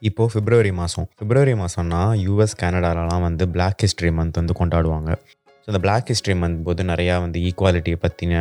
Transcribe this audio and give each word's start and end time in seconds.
இப்போது 0.00 0.32
பிப்ரவரி 0.32 0.72
மாதம் 0.72 1.08
பிப்ரவரி 1.18 1.52
மாதம்னா 1.52 2.00
யூஎஸ் 2.26 2.56
கனடாலலாம் 2.60 3.22
வந்து 3.22 3.48
பிளாக் 3.48 3.78
ஹிஸ்ட்ரி 3.80 4.08
மந்த் 4.08 4.32
வந்து 4.32 4.54
கொண்டாடுவாங்க. 4.58 5.18
ஸோ 5.66 5.70
இந்த 5.72 5.78
பிளாக் 5.84 6.10
ஹிஸ்ட்ரி 6.12 6.34
மந்த் 6.40 6.58
போது 6.66 6.82
நிறையா 6.90 7.14
வந்து 7.22 7.38
ஈக்குவாலிட்டியை 7.46 7.98
பற்றின 8.02 8.34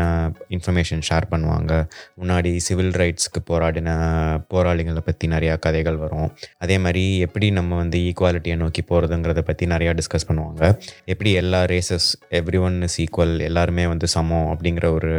இன்ஃபர்மேஷன் 0.56 1.00
ஷேர் 1.08 1.26
பண்ணுவாங்க. 1.32 1.72
முன்னாடி 2.20 2.50
சிவில் 2.66 2.92
ரைட்ஸ்க்கு 3.02 3.40
போராடின 3.48 3.90
போராளிகளை 4.52 5.02
பற்றி 5.08 5.28
நிறையா 5.34 5.54
கதைகள் 5.64 5.98
வரும். 6.04 6.28
அதே 6.64 6.76
மாதிரி 6.84 7.04
எப்படி 7.28 7.48
நம்ம 7.60 7.72
வந்து 7.82 8.00
ஈக்குவாலிட்டியை 8.10 8.58
நோக்கி 8.64 8.82
போகிறதுங்கிறத 8.92 9.44
பற்றி 9.48 9.68
நிறையா 9.74 9.94
டிஸ்கஸ் 10.00 10.28
பண்ணுவாங்க. 10.30 10.62
எப்படி 11.14 11.32
எல்லா 11.42 11.62
races 11.74 12.10
every 12.42 12.62
one 12.68 12.78
is 12.90 12.98
equal 13.06 13.34
எல்லாருமே 13.48 13.86
வந்து 13.94 14.10
சமம் 14.16 14.48
அப்படிங்கிற 14.54 14.86
ஒரு 14.98 15.14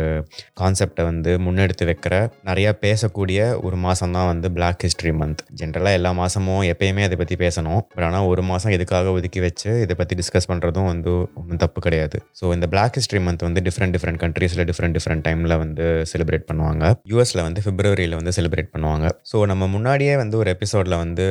கான்செப்டை 0.62 1.07
வந்து 1.11 1.34
முன்னெடுத்து 1.48 1.91
வைக்கிற 1.91 2.14
நிறையா 2.50 2.73
பேசக்கூடிய 2.86 3.41
ஒரு 3.66 3.79
மாதம் 3.88 4.16
தான் 4.18 4.30
வந்து 4.32 4.50
பிளாக் 4.61 4.86
ஹிஸ்ட்ரி 4.88 5.14
மந்த் 5.23 5.45
ஜென்ரலாக 5.62 6.00
எல்லா 6.00 6.14
மாதமும் 6.23 6.62
எப்பயுமே 6.75 7.08
அதை 7.08 7.18
பற்றி 7.25 7.38
பேசணும். 7.44 7.82
பட் 7.96 8.08
ஆனால் 8.11 8.30
ஒரு 8.32 8.44
மாதம் 8.52 8.76
இதுக்காக 8.79 9.16
ஒதுக்கி 9.18 9.43
வச்சு 9.48 9.70
இதை 9.86 9.96
பற்றி 10.02 10.22
டிஸ்கஸ் 10.22 10.50
பண்ணுறதும் 10.52 10.90
வந்து 10.93 11.12
ஒன்றும் 11.43 11.62
தப்பு 11.66 11.79
கிடையாது. 11.80 11.94
ஸோ 12.41 12.53
இந்த 12.57 12.67
பிளாக் 12.73 12.96
ஹிஸ்ட்ரி 12.99 13.21
மந்த் 13.27 13.45
வந்து 13.46 13.61
டிஃப்ரெண்ட் 13.67 13.95
டிஃப்ரெண்ட் 13.96 14.21
கண்ட்ரீஸில் 14.25 14.63
டிஃப்ரெண்ட் 14.71 14.96
டிஃப்ரெண்ட் 14.99 15.25
டைமில் 15.27 15.57
வந்து 15.63 15.85
செலிப்ரேட் 16.13 16.46
பண்ணுவாங்க. 16.50 16.85
யூஎஸில் 17.13 17.43
வந்து 17.46 17.61
பிப்ரவரியில் 17.67 18.17
வந்து 18.21 18.35
செலிப்ரேட் 18.39 18.71
பண்ணுவாங்க. 18.75 19.07
ஸோ 19.32 19.36
நம்ம 19.53 19.67
முன்னாடியே 19.75 20.17
வந்து 20.22 20.36
ஒரு 20.43 20.50
எபிசோடில் 20.57 20.96
வந்து 21.05 21.27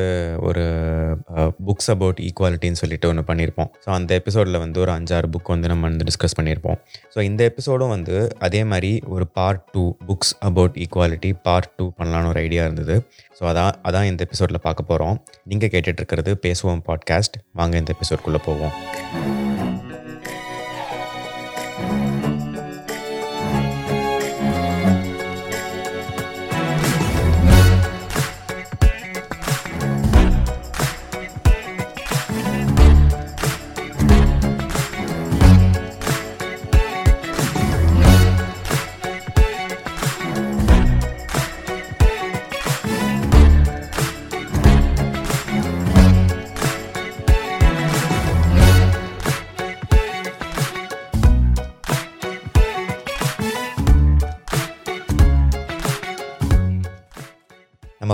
ஒரு 0.49 0.63
புக்ஸ் 1.67 1.91
அபவுட் 1.95 2.21
ஈக்குவாலிட்டின்னு 2.27 2.81
சொல்லிட்டு 2.83 3.09
ஒன்று 3.11 3.25
பண்ணியிருப்போம் 3.31 3.69
ஸோ 3.85 3.89
அந்த 3.97 4.11
எபிசோடில் 4.21 4.61
வந்து 4.65 4.79
ஒரு 4.85 4.93
அஞ்சாறு 4.97 5.29
புக் 5.35 5.53
வந்து 5.55 5.71
நம்ம 5.73 5.87
வந்து 5.89 6.07
டிஸ்கஸ் 6.11 6.37
பண்ணியிருப்போம் 6.39 6.77
ஸோ 7.15 7.19
இந்த 7.29 7.41
எபிசோடும் 7.51 7.93
வந்து 7.95 8.15
அதே 8.39 8.63
மாதிரி 8.73 8.91
ஒரு 9.15 9.27
part 9.39 9.63
two 9.75 9.83
books 10.09 10.33
about 10.49 10.77
equality 10.85 11.31
part 11.47 11.71
two 11.77 11.87
பண்ணலான்னு 11.99 12.31
ஒரு 12.33 12.39
ஐடியா 12.39 12.63
இருந்தது. 12.63 12.97
ஸோ 13.39 13.43
அதான் 13.51 13.73
அதான் 13.87 14.09
இந்த 14.11 14.21
எபிசோடில் 14.27 14.63
பார்க்க 14.67 14.91
போகிறோம் 14.91 15.17
நீங்கள் 15.43 15.73
கேட்டுட்ருக்கிறது 15.75 16.33
பேசுவோம் 16.47 16.83
பாட்காஸ்ட் 16.89 17.37
வாங்க 17.61 17.77
இந்த 17.83 17.93
எபிசோட்குள்ளே 17.97 18.41
போவோம். 18.49 18.73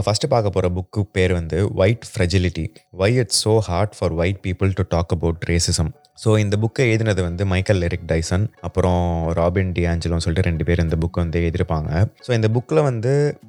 நம்ம 0.02 0.10
ஃபஸ்ட்டு 0.10 0.30
பார்க்க 0.30 0.50
போகிற 0.50 0.68
புக்கு 0.70 1.02
பேர் 1.12 1.32
வந்து 1.32 1.58
white 1.80 2.06
fragility 2.08 2.64
why 2.94 3.10
it's 3.16 3.40
so 3.44 3.52
hard 3.68 3.94
for 3.98 4.14
white 4.14 4.40
people 4.46 4.70
to 4.74 4.84
talk 4.90 5.12
about 5.12 5.44
racism 5.50 5.92
so 6.24 6.40
இந்த 6.40 6.58
புக்கை 6.58 6.84
எழுதினது 6.90 7.22
வந்து 7.22 7.46
மைக்கேல் 7.46 7.80
லெரிக் 7.82 8.08
டைசன் 8.08 8.44
அப்புறம் 8.62 9.30
ராபின் 9.34 9.72
டி 9.72 9.86
ஆஞ்சலோன்னு 9.86 10.26
சொல்லிட்டு 10.26 10.50
ரெண்டு 10.50 10.64
பேர் 10.64 10.80
இந்த 10.80 10.98
புக்கை 11.00 11.20
வந்து 11.24 11.40
எழுதியிருப்பாங்க. 11.42 11.90
ஸோ 12.28 12.32
இந்த 12.34 12.48
புக்கில் 12.48 12.82
வந்து 12.84 13.40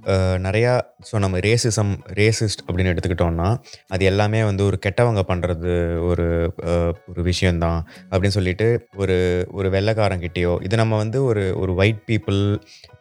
நிறையா 0.47 0.73
ஸோ 1.11 1.19
நம்ம 1.19 1.39
ரேசிசம் 1.39 1.93
ரேசிஸ்ட் 2.13 2.63
அப்படின்னு 2.67 2.93
எடுத்துக்கிட்டோம்னா 2.93 3.49
அது 3.89 4.05
எல்லாமே 4.05 4.45
வந்து 4.45 4.65
ஒரு 4.65 4.79
கெட்டவங்க 4.87 5.23
பண்ணுறது 5.29 5.73
ஒரு 6.01 6.27
ஒரு 7.11 7.23
விஷயந்தான் 7.23 7.81
அப்படின்னு 8.11 8.37
சொல்லிட்டு 8.39 8.87
ஒரு 8.97 9.47
ஒரு 9.51 9.71
வெள்ளைக்காரங்கிட்டேயோ 9.71 10.63
இது 10.63 10.77
நம்ம 10.77 10.97
வந்து 10.97 11.25
ஒரு 11.25 11.45
ஒரு 11.57 11.75
ஒயிட் 11.75 12.03
பீப்புள் 12.11 12.41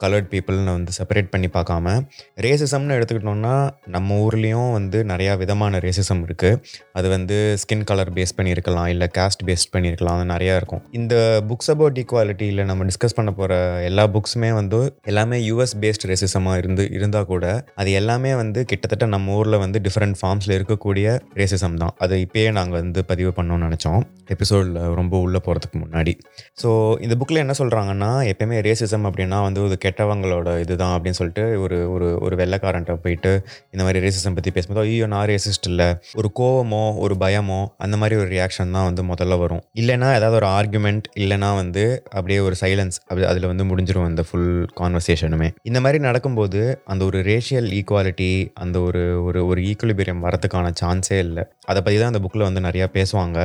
கலர்ட் 0.04 0.30
பீப்புள்னு 0.32 0.72
வந்து 0.72 0.92
செப்பரேட் 1.00 1.30
பண்ணி 1.30 1.48
பார்க்காம 1.48 1.96
ரேசிசம்னு 2.36 2.98
எடுத்துக்கிட்டோம்னா 3.00 3.56
நம்ம 3.88 4.18
ஊர்லேயும் 4.20 4.72
வந்து 4.72 5.04
நிறையா 5.04 5.38
விதமான 5.38 5.78
ரேசிசம் 5.78 6.24
இருக்குது 6.30 6.62
அது 6.92 7.10
வந்து 7.10 7.58
ஸ்கின் 7.64 7.84
கலர் 7.84 8.14
பேஸ் 8.14 8.36
பண்ணி 8.36 8.52
இருக்கலாம் 8.52 8.88
இல்லை 8.88 9.10
காஸ்ட் 9.18 9.46
பேஸ் 9.46 9.61
பண்ணியிருக்கலாம். 9.74 10.18
அது 10.18 10.28
நிறையா 10.34 10.54
இருக்கும். 10.60 10.82
இந்த 11.00 11.16
புக்ஸ் 11.50 11.72
அபவுட் 11.74 12.00
ஈக்குவாலிட்டியில் 12.04 12.62
நம்ம 12.70 12.88
டிஸ்கஸ் 12.90 13.18
பண்ண 13.20 13.34
போகிற 13.40 13.54
எல்லா 13.90 14.06
புக்ஸுமே 14.16 14.52
வந்து 14.60 14.80
எல்லாமே 15.12 15.40
யூஎஸ் 15.50 15.76
பேஸ்ட் 15.84 16.08
ரேசிசமாக 16.12 16.62
இருந்து 16.62 16.86
இருந்தால் 16.98 17.30
கூட 17.32 17.46
அது 17.82 17.90
எல்லாமே 18.00 18.32
வந்து 18.42 18.60
கிட்டத்தட்ட 18.72 19.06
நம்ம 19.16 19.36
ஊரில் 19.40 19.60
வந்து 19.66 19.82
டிஃப்ரெண்ட் 19.88 20.18
ஃபார்ம்ஸில் 20.22 20.56
இருக்கக்கூடிய 20.58 21.06
ரேசிசம் 21.42 21.78
தான். 21.84 21.94
அது 22.06 22.16
இப்போயே 22.26 22.50
நாங்கள் 22.60 22.80
வந்து 22.84 23.04
பதிவு 23.12 23.34
பண்ணோம்னு 23.40 23.68
நினச்சோம். 23.68 24.02
எபிசோடில் 24.36 24.80
ரொம்ப 25.00 25.14
உள்ளே 25.26 25.40
போகிறதுக்கு 25.46 25.78
முன்னாடி. 25.84 26.14
ஸோ 26.62 26.70
இந்த 27.06 27.16
புக்கில் 27.22 27.44
என்ன 27.44 27.56
சொல்கிறாங்கன்னா 27.62 28.12
எப்பயுமே 28.32 28.60
ரேசிசம் 28.70 29.06
அப்படின்னா 29.10 29.40
வந்து 29.48 29.62
ஒரு 29.68 29.78
கெட்டவங்களோட 29.86 30.50
இதுதான் 30.64 30.94
அப்படின்னு 30.96 31.20
சொல்லிட்டு 31.20 31.46
ஒரு 31.64 31.78
ஒரு 31.94 32.08
ஒரு 32.26 32.36
வெள்ளைக்காரன்ட்ட 32.42 32.96
போயிட்டு 33.06 33.32
இந்த 33.74 33.82
மாதிரி 33.86 34.00
ரேசிசம் 34.06 34.36
பற்றி 34.38 34.52
பேசும்போது 34.56 34.84
ஐயோ 34.86 35.08
நான் 35.14 35.28
ரேசிஸ்ட் 35.32 35.68
இல்லை. 35.72 35.90
ஒரு 36.20 36.30
கோவமோ 36.40 36.84
ஒரு 37.06 37.16
பயமோ 37.24 37.60
அந்த 37.86 37.96
மாதிரி 38.02 38.16
ஒரு 38.22 38.30
ரியாக்ஷன் 38.36 38.74
தான் 38.76 38.88
வந்து 38.90 39.04
முதல்ல 39.10 39.38
வரும். 39.44 39.51
இல்லைனா 39.82 40.10
ஏதாவது 40.18 40.38
ஒரு 40.40 40.48
ஆர்குமெண்ட் 40.58 41.06
இல்லைனா 41.24 41.50
வந்து 41.62 41.84
அப்படியே 42.18 42.40
ஒரு 42.48 42.56
சைலன்ஸ் 42.62 42.98
அப்படி 43.08 43.26
அதில் 43.32 43.50
வந்து 43.52 43.66
முடிஞ்சிடும் 43.70 44.08
அந்த 44.10 44.24
ஃபுல் 44.28 44.52
கான்வர்சேஷனுமே 44.80 45.50
இந்த 45.70 45.80
மாதிரி 45.86 46.00
நடக்கும்போது 46.08 46.62
அந்த 46.94 47.02
ஒரு 47.06 47.20
ரேஷியல் 47.30 47.70
ஈக்குவாலிட்டி 47.80 48.32
அந்த 48.64 48.78
ஒரு 48.88 49.04
ஒரு 49.28 49.40
ஒரு 49.48 49.62
ஈக்குவலிபீரியம் 49.72 50.24
வரதுக்கான 50.26 50.72
சான்ஸே 50.82 51.20
இல்லை. 51.26 51.44
அதை 51.72 51.80
பற்றி 51.82 51.98
தான் 51.98 52.12
அந்த 52.12 52.22
புக்கில் 52.24 52.46
வந்து 52.48 52.62
நிறையா 52.68 52.86
பேசுவாங்க. 52.96 53.40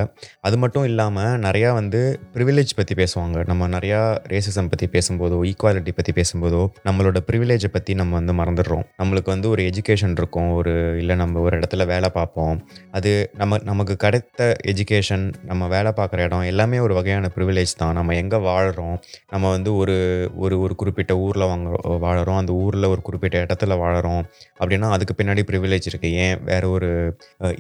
அது 0.47 0.57
மட்டும் 0.63 0.87
இல்லாமல் 0.91 1.35
நிறையா 1.47 1.71
வந்து 1.81 2.01
ப்ரிவிலேஜ் 2.35 2.73
பற்றி 2.79 2.95
பேசுவாங்க. 3.03 3.37
நம்ம 3.51 3.69
நிறையா 3.77 4.01
ரேசிசம் 4.33 4.71
பற்றி 4.73 4.87
பேசும்போதோ 4.95 5.39
ஈக்குவாலிட்டி 5.51 5.93
பற்றி 5.99 6.13
பேசும்போதோ 6.21 6.63
நம்மளோட 6.89 7.19
ப்ரிவிலேஜை 7.29 7.71
பற்றி 7.77 7.95
நம்ம 7.95 8.15
வந்து 8.21 8.35
மறந்துடுறோம். 8.41 8.85
நம்மளுக்கு 9.03 9.31
வந்து 9.35 9.49
ஒரு 9.55 9.63
எஜுகேஷன் 9.71 10.17
இருக்கும். 10.21 10.51
ஒரு 10.59 10.75
இல்லை 11.03 11.17
நம்ம 11.23 11.41
ஒரு 11.47 11.55
இடத்துல 11.59 11.87
வேலை 11.93 12.11
பார்ப்போம். 12.19 12.57
அது 12.99 13.13
நம்ம 13.43 13.59
நமக்கு 13.71 13.97
கிடைத்த 14.05 14.49
எஜுகேஷன் 14.73 15.27
நம்ம 15.51 15.69
வேலை 15.69 15.86
வேலை 15.87 15.93
பார்க்குற 15.99 16.21
இடம் 16.27 16.47
எல்லாமே 16.53 16.79
ஒரு 16.85 16.95
வகையான 16.99 17.27
ப்ரிவிலேஜ் 17.35 17.73
தான். 17.81 17.95
நம்ம 17.99 18.15
எங்கே 18.23 18.39
வாழ்கிறோம் 18.47 18.97
நம்ம 19.33 19.51
வந்து 19.55 19.71
ஒரு 19.81 19.97
ஒரு 20.45 20.55
ஒரு 20.65 20.75
குறிப்பிட்ட 20.81 21.13
ஊரில் 21.25 21.47
வாங்க 21.51 21.69
வாழறோம். 22.05 22.39
அந்த 22.43 22.53
ஊரில் 22.65 22.87
ஒரு 22.93 23.01
குறிப்பிட்ட 23.09 23.37
இடத்துல 23.45 23.75
வாழறோம். 23.83 24.23
அப்படின்னா 24.61 24.89
அதுக்கு 24.97 25.15
பின்னாடி 25.19 25.43
ப்ரிவிலேஜ் 25.51 25.89
இருக்குது 25.91 26.17
ஏன்? 26.25 26.37
வேற 26.51 26.63
ஒரு 26.77 26.89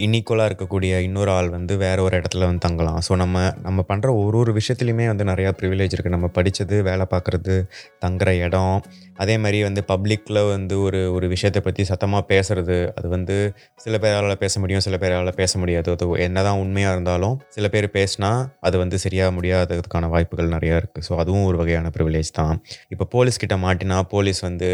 இன்ஈக்குவலாக 0.07 0.49
இருக்கக்கூடிய 0.51 0.93
இன்னொரு 1.09 1.33
ஆள் 1.37 1.51
வந்து 1.57 1.77
வேற 1.85 1.99
ஒரு 2.07 2.15
இடத்துல 2.21 2.47
வந்து 2.51 2.65
தங்கலாம். 2.67 3.01
ஸோ 3.09 3.15
நம்ம 3.23 3.37
நம்ம 3.69 3.85
பண்ணுற 3.91 4.09
ஒரு 4.23 4.39
ஒரு 4.43 4.53
விஷயத்துலையுமே 4.61 5.07
வந்து 5.13 5.27
நிறையா 5.33 5.53
ப்ரிவிலேஜ் 5.61 5.95
இருக்குது 5.97 6.17
நம்ம 6.17 6.31
படித்தது 6.39 6.79
வேலை 6.91 7.07
பார்க்குறது 7.15 7.57
தங்குற 8.05 8.31
இடம். 8.47 8.77
அதே 9.23 9.35
மாதிரி 9.43 9.59
வந்து 9.69 9.83
பப்ளிக்கில் 9.91 10.41
வந்து 10.55 10.75
ஒரு 10.87 10.99
ஒரு 11.17 11.27
விஷயத்தை 11.35 11.61
பற்றி 11.67 11.83
சத்தமாக 11.91 12.25
பேசுறது. 12.33 12.79
அது 12.99 13.07
வந்து 13.17 13.37
சில 13.85 13.95
பேரால் 14.03 14.41
பேச 14.43 14.55
முடியும் 14.63 14.85
சில 14.87 14.97
பேரால் 15.05 15.39
பேச 15.41 15.53
முடியாது. 15.63 15.89
அது 15.97 16.07
என்னதான் 16.27 16.61
உண்மையாக 16.65 16.95
இருந்தாலும் 16.97 17.37
சில 17.57 17.67
பேர் 17.75 17.89
பேசினா 18.17 18.31
அது 18.61 18.77
வந்து 18.79 18.97
சரியாக 18.99 19.31
முடியாததுக்கான 19.37 20.09
வாய்ப்புகள் 20.09 20.49
நிறையா 20.49 20.77
இருக்குது. 20.81 21.05
ஸோ 21.09 21.13
அதுவும் 21.23 21.45
ஒரு 21.45 21.57
வகையான 21.57 21.91
ப்ரிவிலேஜ் 21.97 22.31
தான். 22.33 22.63
இப்போ 22.89 23.05
போலீஸ் 23.05 23.41
கிட்ட 23.43 23.57
மாட்டினா 23.57 24.03
போலீஸ் 24.15 24.41
வந்து 24.41 24.71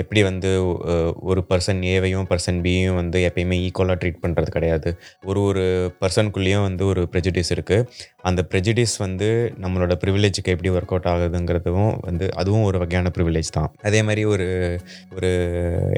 எப்படி 0.00 0.20
வந்து 0.28 0.50
ஒரு 1.30 1.40
பர்சன் 1.50 1.80
ஏவையும் 1.92 2.26
பர்சன் 2.30 2.58
பியும் 2.66 2.98
வந்து 3.00 3.18
எப்பயுமே 3.28 3.56
ஈக்குவலாக 3.66 3.98
ட்ரீட் 4.02 4.20
பண்ணுறது 4.24 4.50
கிடையாது. 4.56 4.90
ஒரு 5.28 5.40
ஒரு 5.48 5.64
பர்சனுக்குள்ளேயும் 6.02 6.66
வந்து 6.68 6.84
ஒரு 6.92 7.02
ப்ரெஜுடிஸ் 7.12 7.52
இருக்குது 7.56 7.86
அந்த 8.28 8.40
ப்ரெஜுடிஸ் 8.50 8.94
வந்து 9.04 9.28
நம்மளோட 9.64 9.94
ப்ரிவிலேஜுக்கு 10.02 10.52
எப்படி 10.54 10.70
ஒர்க் 10.76 10.92
அவுட் 10.94 11.08
ஆகுதுங்கிறதும் 11.12 11.92
வந்து 12.08 12.26
அதுவும் 12.40 12.64
ஒரு 12.68 12.78
வகையான 12.82 13.10
ப்ரிவிலேஜ் 13.16 13.50
தான். 13.58 13.68
அதே 13.88 14.00
மாதிரி 14.08 14.22
ஒரு 14.34 14.46
ஒரு 15.16 15.30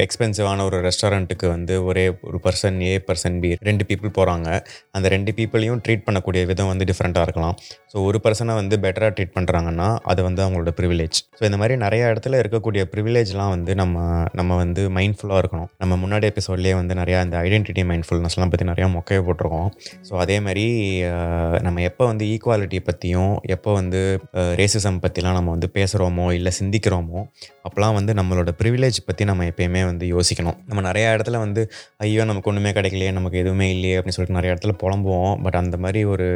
எக்ஸ்பென்சிவான 0.05 0.65
ஒரு 0.69 0.79
ரெஸ்டாரண்ட்டுக்கு 0.89 1.47
வந்து 1.55 1.77
ஒரே 1.91 2.05
ஒரு 2.29 2.41
பர்சன் 2.47 2.79
ஏ 2.89 2.93
பர்சன் 3.09 3.39
பி 3.45 3.51
ரெண்டு 3.69 3.87
பீப்புள் 3.91 4.13
போகிறாங்க 4.19 4.49
அந்த 4.97 5.07
ரெண்டு 5.17 5.33
பீப்புளையும் 5.39 5.81
ட்ரீட் 5.87 6.07
பண்ணக்கூடிய 6.09 6.43
விதம் 6.53 6.71
வந்து 6.73 6.89
டிஃப்ரெண்ட்டாக 6.91 7.27
இருக்கலாம். 7.29 7.57
ஸோ 7.93 7.97
ஒரு 8.09 8.21
பர்சனை 8.27 8.55
வந்து 8.61 8.77
பெட்டராக 8.85 9.13
ட்ரீட் 9.17 9.35
பண்ணுறாங்கன்னா 9.39 9.89
அது 10.13 10.21
வந்து 10.29 10.43
அவங்களோட 10.45 10.73
ப்ரிவிலேஜ் 10.81 11.19
ஸோ 11.39 11.43
இந்த 11.49 11.59
மாதிரி 11.63 11.77
நிறைய 11.85 12.03
இடத்துல 12.13 12.41
இருக்கக்கூடிய 12.43 12.85
ப்ரிவிலேஜ்லாம் 12.95 13.53
வந்து 13.59 13.73
நம்ம 13.83 13.97
நம்ம 14.39 14.57
வந்து 14.63 14.83
மைண்ட்ஃபுல்லாக 14.99 15.43
இருக்கணும். 15.43 15.71
நம்ம 15.83 15.93
முன்னாடி 16.05 16.27
எபிசோட்லேயே 16.33 16.75
வந்து 16.81 16.95
நிறையா 17.01 17.19
இந்த 17.27 17.37
ஐடென்டிட்டி 17.47 17.83
மைண்ட்ஃபுல்னஸ்லாம் 17.91 18.53
பற்றி 18.53 18.67
நிறையா 18.71 18.89
மொக்கையை 18.97 19.23
போட்டிருக்கோம். 19.27 19.69
ஸோ 20.09 20.15
அதே 20.25 20.37
மாதிரி 20.47 20.65
நம்ம 21.67 21.83
எப்போ 21.91 22.05
வந்து 22.11 22.25
ஈக்குவாலிட்டி 22.35 22.81
பற்றியும் 22.89 23.35
எப்போ 23.57 23.71
வந்து 23.81 24.01
ரேசிசம் 24.61 25.01
பற்றிலாம் 25.05 25.37
நம்ம 25.39 25.53
வந்து 25.57 25.71
பேசுகிறோமோ 25.79 26.27
இல்லை 26.39 26.53
சிந்திக்கிறோமோ 26.61 27.21
அப்போலாம் 27.69 27.97
வந்து 27.99 28.13
நம்மளோட 28.19 28.51
ப்ரிவிலேஜ் 28.61 28.99
பற்றி 29.09 29.23
நம்ம 29.31 29.47
எப்பயுமே 29.51 29.83
வந்து 29.91 30.05
யோசிக்கணும். 30.15 30.59
நம்ம 30.69 30.81
நிறையா 30.89 31.09
இடத்துல 31.17 31.39
வந்து 31.45 31.63
ஐயோ 32.05 32.25
நமக்கு 32.31 32.51
ஒன்றுமே 32.51 32.71
கிடைக்கலையே 32.79 33.11
நமக்கு 33.19 33.41
எதுவுமே 33.43 33.67
இல்லையே 33.75 33.97
அப்படின்னு 33.99 34.17
சொல்லிட்டு 34.17 34.39
நிறைய 34.39 34.55
இடத்துல 34.55 34.75
புலம்புவோம். 34.83 35.35
பட் 35.45 35.59
அந்த 35.63 35.77
மாதிரி 35.85 36.03
ஒரு 36.13 36.29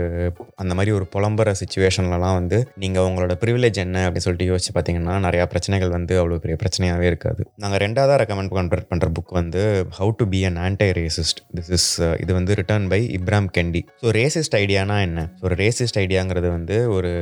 அந்த 0.63 0.73
மாதிரி 0.79 0.93
ஒரு 0.99 1.07
புலம்புற 1.15 1.55
சுச்சுவேஷன்லலாம் 1.61 2.37
வந்து 2.41 2.59
நீங்கள் 2.85 3.07
உங்களோட 3.09 3.35
ப்ரிவிலேஜ் 3.45 3.79
என்ன 3.87 4.05
அப்படின்னு 4.07 4.27
சொல்லிட்டு 4.27 4.49
யோசிச்சு 4.51 4.73
பார்த்தீங்கன்னா 4.77 5.15
நிறையா 5.27 5.47
பிரச்சனைகள் 5.53 5.93
வந்து 5.97 6.15
அவ்வளோ 6.21 6.39
பெரிய 6.45 6.57
பிரச்சனையாக 6.63 7.02
பிரச்சனையாகவே 7.03 7.11
இருக்காது. 7.11 7.43
நாங்கள் 7.57 7.81
ரெண்டாவதாக 7.81 8.19
ரெக்கமெண்ட் 8.23 8.53
கன்வெர்ட் 8.53 8.89
பண்ணுற 8.91 9.07
புக் 9.17 9.33
வந்து 9.33 9.63
how 9.99 10.11
to 10.17 10.29
be 10.29 10.45
an 10.45 10.59
anti 10.59 10.89
racist 10.93 11.41
this 11.57 11.71
is 11.71 11.89
இது 12.21 12.33
வந்து 12.35 12.55
written 12.55 12.89
by 12.89 13.01
Ibram 13.19 13.49
Kendi 13.53 13.81
so 14.03 14.09
racist 14.13 14.57
ஐடியானா 14.57 15.01
என்ன? 15.01 15.21
ஒரு 15.41 15.55
ரேசிஸ்ட் 15.55 15.99
ஐடியாங்கிறது 15.99 16.49
வந்து 16.49 16.77
ஒரு 16.93 17.13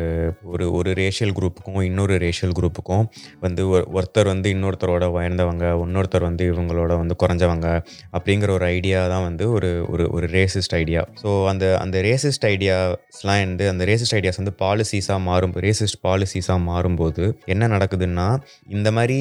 ஒரு 0.50 0.72
ஒரு 0.72 0.90
ரேஷியல் 0.92 1.32
குரூப்புக்கும் 1.32 1.82
இன்னொரு 1.82 2.16
ரேஷியல் 2.18 2.54
குரூப்புக்கும் 2.54 3.04
வந்து 3.40 3.62
ஒருத்தர் 3.94 4.26
வந்து 4.26 4.48
இன்னொருத்தரோட 4.50 5.04
உயர்ந்தவங்க 5.16 5.64
இன்னொருத்தர் 5.84 6.22
வந்து 6.22 6.44
இவங்களோட 6.52 6.92
வந்து 6.96 7.16
குறைஞ்சவங்க 7.22 7.68
அப்படிங்கிற 8.12 8.50
ஒரு 8.50 8.64
ஐடியா 8.70 9.08
தான் 9.08 9.22
வந்து 9.22 9.50
ஒரு 9.50 9.70
ஒரு 9.88 10.06
ஒரு 10.10 10.26
ரேசிஸ்ட் 10.30 10.74
ஐடியா 10.74 11.02
ஸோ 11.22 11.46
அந்த 11.46 11.64
அந்த 11.78 11.96
ரேசிஸ்ட் 12.02 12.46
ஐடியாஸ்லாம் 12.50 13.40
வந்து 13.44 13.68
அந்த 13.68 13.84
ரேசிஸ்ட் 13.84 14.16
ஐடியாஸ் 14.18 14.36
வந்து 14.36 14.54
பாலிசிஸாக 14.60 15.20
மாறும் 15.20 15.54
ரேசிஸ்ட் 15.60 16.00
பாலிசிஸாக 16.02 16.58
மாறும்போது 16.66 17.24
என்ன 17.46 17.68
நடக்குதுன்னா 17.68 18.28
இந்த 18.70 18.88
மாதிரி 18.90 19.18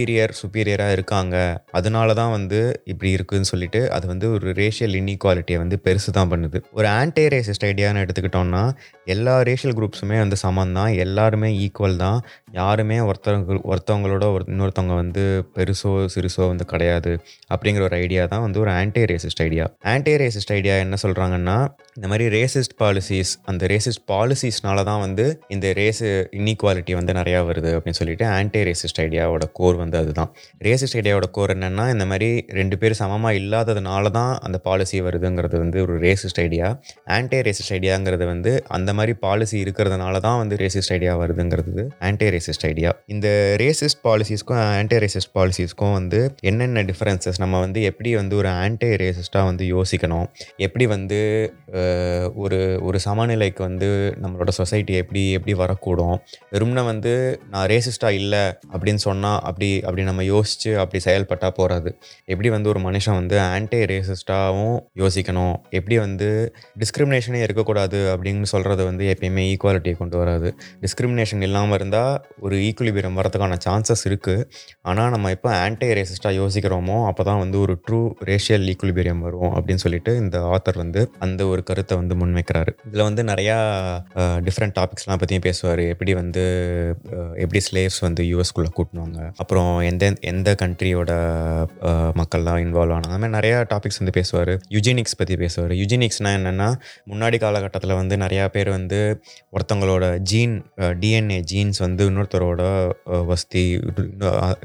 இன்ஃபீரியர் 0.00 0.32
சுப்பீரியராக 0.38 0.94
இருக்காங்க. 0.96 1.36
அதனால 1.78 2.14
தான் 2.18 2.30
வந்து 2.34 2.58
இப்படி 2.92 3.08
இருக்குதுன்னு 3.16 3.48
சொல்லிட்டு 3.50 3.80
அது 3.96 4.04
வந்து 4.06 4.26
ஒரு 4.34 4.46
ரேஷியல் 4.60 4.94
இன்இக்வாலிட்டியை 5.00 5.58
வந்து 5.62 5.76
பெருசு 5.86 6.10
தான் 6.18 6.30
பண்ணுது. 6.32 6.58
ஒரு 6.78 6.86
ஆன்டி 6.98 7.24
ரேசிஸ்ட் 7.34 7.66
ஐடியான்னு 7.68 8.02
எடுத்துக்கிட்டோம்னா 8.04 8.62
எல்லா 9.14 9.34
ரேஷியல் 9.48 9.74
குரூப்ஸுமே 9.78 10.18
வந்து 10.22 10.36
சமம் 10.44 10.74
தான் 10.78 10.92
எல்லாருமே 11.04 11.48
ஈக்குவல் 11.64 11.98
தான். 12.04 12.18
யாருமே 12.60 12.96
ஒருத்தவங்க 13.08 13.58
ஒருத்தவங்களோட 13.72 14.24
ஒரு 14.36 14.44
இன்னொருத்தவங்க 14.52 14.96
வந்து 15.02 15.24
பெருசோ 15.56 15.92
சிறுசோ 16.14 16.44
வந்து 16.52 16.66
கிடையாது 16.72 17.12
அப்படிங்கிற 17.54 17.84
ஒரு 17.88 17.96
ஐடியா 18.04 18.24
தான் 18.32 18.44
வந்து 18.46 18.60
ஒரு 18.64 18.72
anti 18.78 19.02
racist 19.12 19.42
idea 19.46 19.66
anti 19.94 20.14
racist 20.22 20.54
idea 20.58 20.76
என்ன 20.86 20.98
சொல்கிறாங்கன்னா 21.04 21.58
இந்த 21.96 22.08
மாதிரி 22.10 22.26
ரேசிஸ்ட் 22.36 22.76
பாலிசிஸ் 22.82 23.32
அந்த 23.50 23.62
ரேசிஸ்ட் 23.74 24.04
பாலிசிஸ்னால 24.12 24.84
தான் 24.90 25.02
வந்து 25.06 25.24
இந்த 25.56 25.66
ரேஸு 25.80 26.08
இன்இக்வாலிட்டி 26.38 26.92
வந்து 27.00 27.12
நிறையா 27.20 27.40
வருது 27.50 27.72
அப்படின்னு 27.76 28.00
சொல்லிட்டு 28.00 28.26
ஆன்டி 28.38 28.62
ரேசிஸ்ட் 28.68 29.00
ஐடியாவோட 29.04 29.44
கோர் 29.58 29.76
வந்து 29.76 29.89
அதுதான் 29.96 30.34
ரேசிஸ்ட் 30.64 30.96
ஐடியாவோட 30.96 31.30
கோர் 31.30 31.58
என்னென்னா 31.58 31.92
இந்த 31.92 32.06
மாதிரி 32.06 32.44
ரெண்டு 32.46 32.78
பேர் 32.78 32.92
சமமாக 32.92 33.34
இல்லாததுனால 33.34 34.10
தான் 34.10 34.38
அந்த 34.38 34.58
பாலிசி 34.58 35.02
வருதுங்கிறது 35.02 35.58
வந்து 35.58 35.80
ஒரு 35.80 35.98
ரேசிஸ்ட் 35.98 36.40
ஐடியா 36.40 36.80
ஆன்டி 37.04 37.36
ரேசிஸ்ட் 37.36 37.72
ஐடியாங்கிறது 37.72 38.24
வந்து 38.24 38.64
அந்த 38.66 38.94
மாதிரி 38.94 39.12
பாலிசி 39.12 39.62
இருக்கிறதுனால 39.62 40.20
தான் 40.20 40.38
வந்து 40.38 40.56
ரேசிஸ்ட் 40.56 40.92
ஐடியா 40.92 41.18
வருதுங்கிறது 41.18 41.88
ஆன்டி 41.98 42.28
ரேசிஸ்ட் 42.28 42.66
ஐடியா 42.66 42.98
இந்த 43.06 43.56
ரேசிஸ்ட் 43.58 44.00
பாலிசிஸ்க்கும் 44.04 44.78
ஆன்டி 44.78 44.96
ரேசிஸ்ட் 44.96 45.32
பாலிசிஸ்க்கும் 45.34 45.92
வந்து 45.92 46.34
என்னென்ன 46.40 46.82
டிஃப்ரென்சஸ் 46.82 47.38
நம்ம 47.38 47.60
வந்து 47.60 47.82
எப்படி 47.82 48.14
வந்து 48.14 48.36
ஒரு 48.36 48.48
ஆன்டி 48.48 48.86
ரேசிஸ்டாக 48.86 49.44
வந்து 49.44 49.64
யோசிக்கணும்? 49.64 50.26
எப்படி 50.56 50.86
வந்து 50.86 51.54
ஒரு 52.34 52.78
ஒரு 52.82 53.00
சமநிலைக்கு 53.00 53.62
வந்து 53.62 54.14
நம்மளோட 54.22 54.48
சொசைட்டி 54.48 54.94
எப்படி 54.94 55.32
எப்படி 55.32 55.58
வரக்கூடும்? 55.58 56.16
வெறும்னா 56.52 56.84
வந்து 56.84 57.40
நான் 57.50 57.68
ரேசிஸ்டாக 57.68 58.10
இல்லை 58.10 58.38
அப்படின்னு 58.72 58.94
சொன்னால் 58.94 59.40
அப்படி 59.40 59.79
அப்படி 59.86 60.02
நம்ம 60.08 60.24
யோசித்து 60.32 60.70
அப்படி 60.82 61.00
செயல்பட்டால் 61.06 61.54
போகிறது 61.58 61.90
எப்படி 62.32 62.48
வந்து 62.56 62.70
ஒரு 62.72 62.82
மனுஷன் 62.86 63.18
வந்து 63.20 63.36
ஆன்டி 63.54 63.80
ரேசிஸ்டாகவும் 63.92 64.76
யோசிக்கணும் 65.02 65.54
எப்படி 65.78 65.98
வந்து 66.04 66.28
டிஸ்கிரிமினேஷனே 66.82 67.42
இருக்கக்கூடாது 67.46 68.00
அப்படின்னு 68.14 68.48
சொல்கிறது 68.54 68.82
வந்து 68.90 69.04
எப்பயுமே 69.14 69.44
ஈக்குவாலிட்டியை 69.52 69.96
கொண்டு 70.02 70.16
வராது. 70.22 70.48
டிஸ்கிரிமினேஷன் 70.84 71.44
இல்லாமல் 71.48 71.78
இருந்தால் 71.80 72.14
ஒரு 72.46 72.56
ஈக்குலிபியம் 72.68 73.18
வரதுக்கான 73.20 73.58
சான்சஸ் 73.66 74.04
இருக்குது 74.10 74.44
ஆனால் 74.90 75.10
நம்ம 75.16 75.30
இப்போ 75.36 75.50
ஆன்டி 75.64 75.88
ரேசிஸ்டாக 75.98 76.34
யோசிக்கிறோமோ 76.40 76.98
அப்போ 77.10 77.22
தான் 77.30 77.40
வந்து 77.44 77.56
ஒரு 77.64 77.74
ட்ரூ 77.86 78.00
ரேஷியல் 78.30 78.66
ஈக்குலிபிரியம் 78.72 79.22
வரும் 79.26 79.52
அப்படின்னு 79.56 79.82
சொல்லிட்டு 79.84 80.12
இந்த 80.22 80.38
ஆத்தர் 80.54 80.78
வந்து 80.84 81.00
அந்த 81.26 81.40
ஒரு 81.52 81.62
கருத்தை 81.68 81.94
வந்து 82.00 82.14
முன்வைக்கிறாரு. 82.22 82.72
இதில் 82.88 83.06
வந்து 83.08 83.22
நிறையா 83.30 83.56
டிஃப்ரெண்ட் 84.46 84.76
டாபிக்ஸ்லாம் 84.78 85.20
பற்றியும் 85.22 85.46
பேசுவார். 85.48 85.82
எப்படி 85.94 86.12
வந்து 86.20 86.44
எப்படி 87.44 87.60
ஸ்லேவ்ஸ் 87.68 88.00
வந்து 88.06 88.22
யூஎஸ்குள்ளே 88.30 88.70
கூட்டினாங்க. 88.78 89.18
அப்புறம் 89.42 89.69
எந்த 89.90 90.04
எந்த 90.32 90.48
கண்ட்ரியோட 90.62 91.10
மக்கள்லாம் 92.20 92.60
இன்வால்வ் 92.64 92.94
ஆனாங்க 92.96 93.16
அந்த 93.16 93.20
மாதிரி 93.22 93.36
நிறையா 93.38 93.58
டாபிக்ஸ் 93.72 94.00
வந்து 94.02 94.14
பேசுவார். 94.18 94.52
யுஜினிக்ஸ் 94.76 95.16
பற்றி 95.20 95.36
பேசுவார். 95.42 95.72
யுஜினிக்ஸ்னால் 95.80 96.36
என்னென்னா 96.38 96.68
முன்னாடி 97.10 97.38
காலகட்டத்தில் 97.44 97.94
வந்து 98.00 98.16
நிறையா 98.24 98.44
பேர் 98.56 98.70
வந்து 98.76 99.00
ஒருத்தவங்களோட 99.56 100.04
ஜீன் 100.30 100.54
டிஎன்ஏ 101.02 101.38
ஜீன்ஸ் 101.52 101.80
வந்து 101.86 102.02
இன்னொருத்தரோட 102.10 102.62
வசதி 103.30 103.64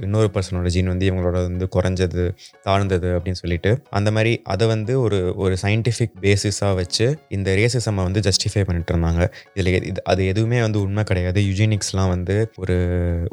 இன்னொரு 0.06 0.30
பர்சனோட 0.36 0.70
ஜீன் 0.76 0.92
வந்து 0.94 1.10
இவங்களோட 1.12 1.38
வந்து 1.50 1.68
குறைஞ்சது 1.76 2.26
தாழ்ந்தது 2.68 3.10
அப்படின்னு 3.18 3.42
சொல்லிட்டு. 3.44 3.72
அந்த 4.00 4.10
மாதிரி 4.18 4.34
அதை 4.54 4.66
வந்து 4.74 4.94
ஒரு 5.06 5.20
ஒரு 5.46 5.58
சயின்டிஃபிக் 5.64 6.16
பேசிஸாக 6.26 6.74
வச்சு 6.82 7.08
இந்த 7.38 7.50
ரேசிசமை 7.62 8.02
வந்து 8.08 8.24
ஜஸ்டிஃபை 8.28 8.64
பண்ணிட்டு 8.70 8.94
இருந்தாங்க. 8.94 9.22
இதில் 9.54 9.72
இது 9.92 10.02
அது 10.12 10.22
எதுவுமே 10.32 10.60
வந்து 10.66 10.80
உண்மை 10.86 11.04
கிடையாது. 11.04 11.40
யுஜினிக்ஸ்லாம் 11.50 12.12
வந்து 12.16 12.38
ஒரு 12.64 12.78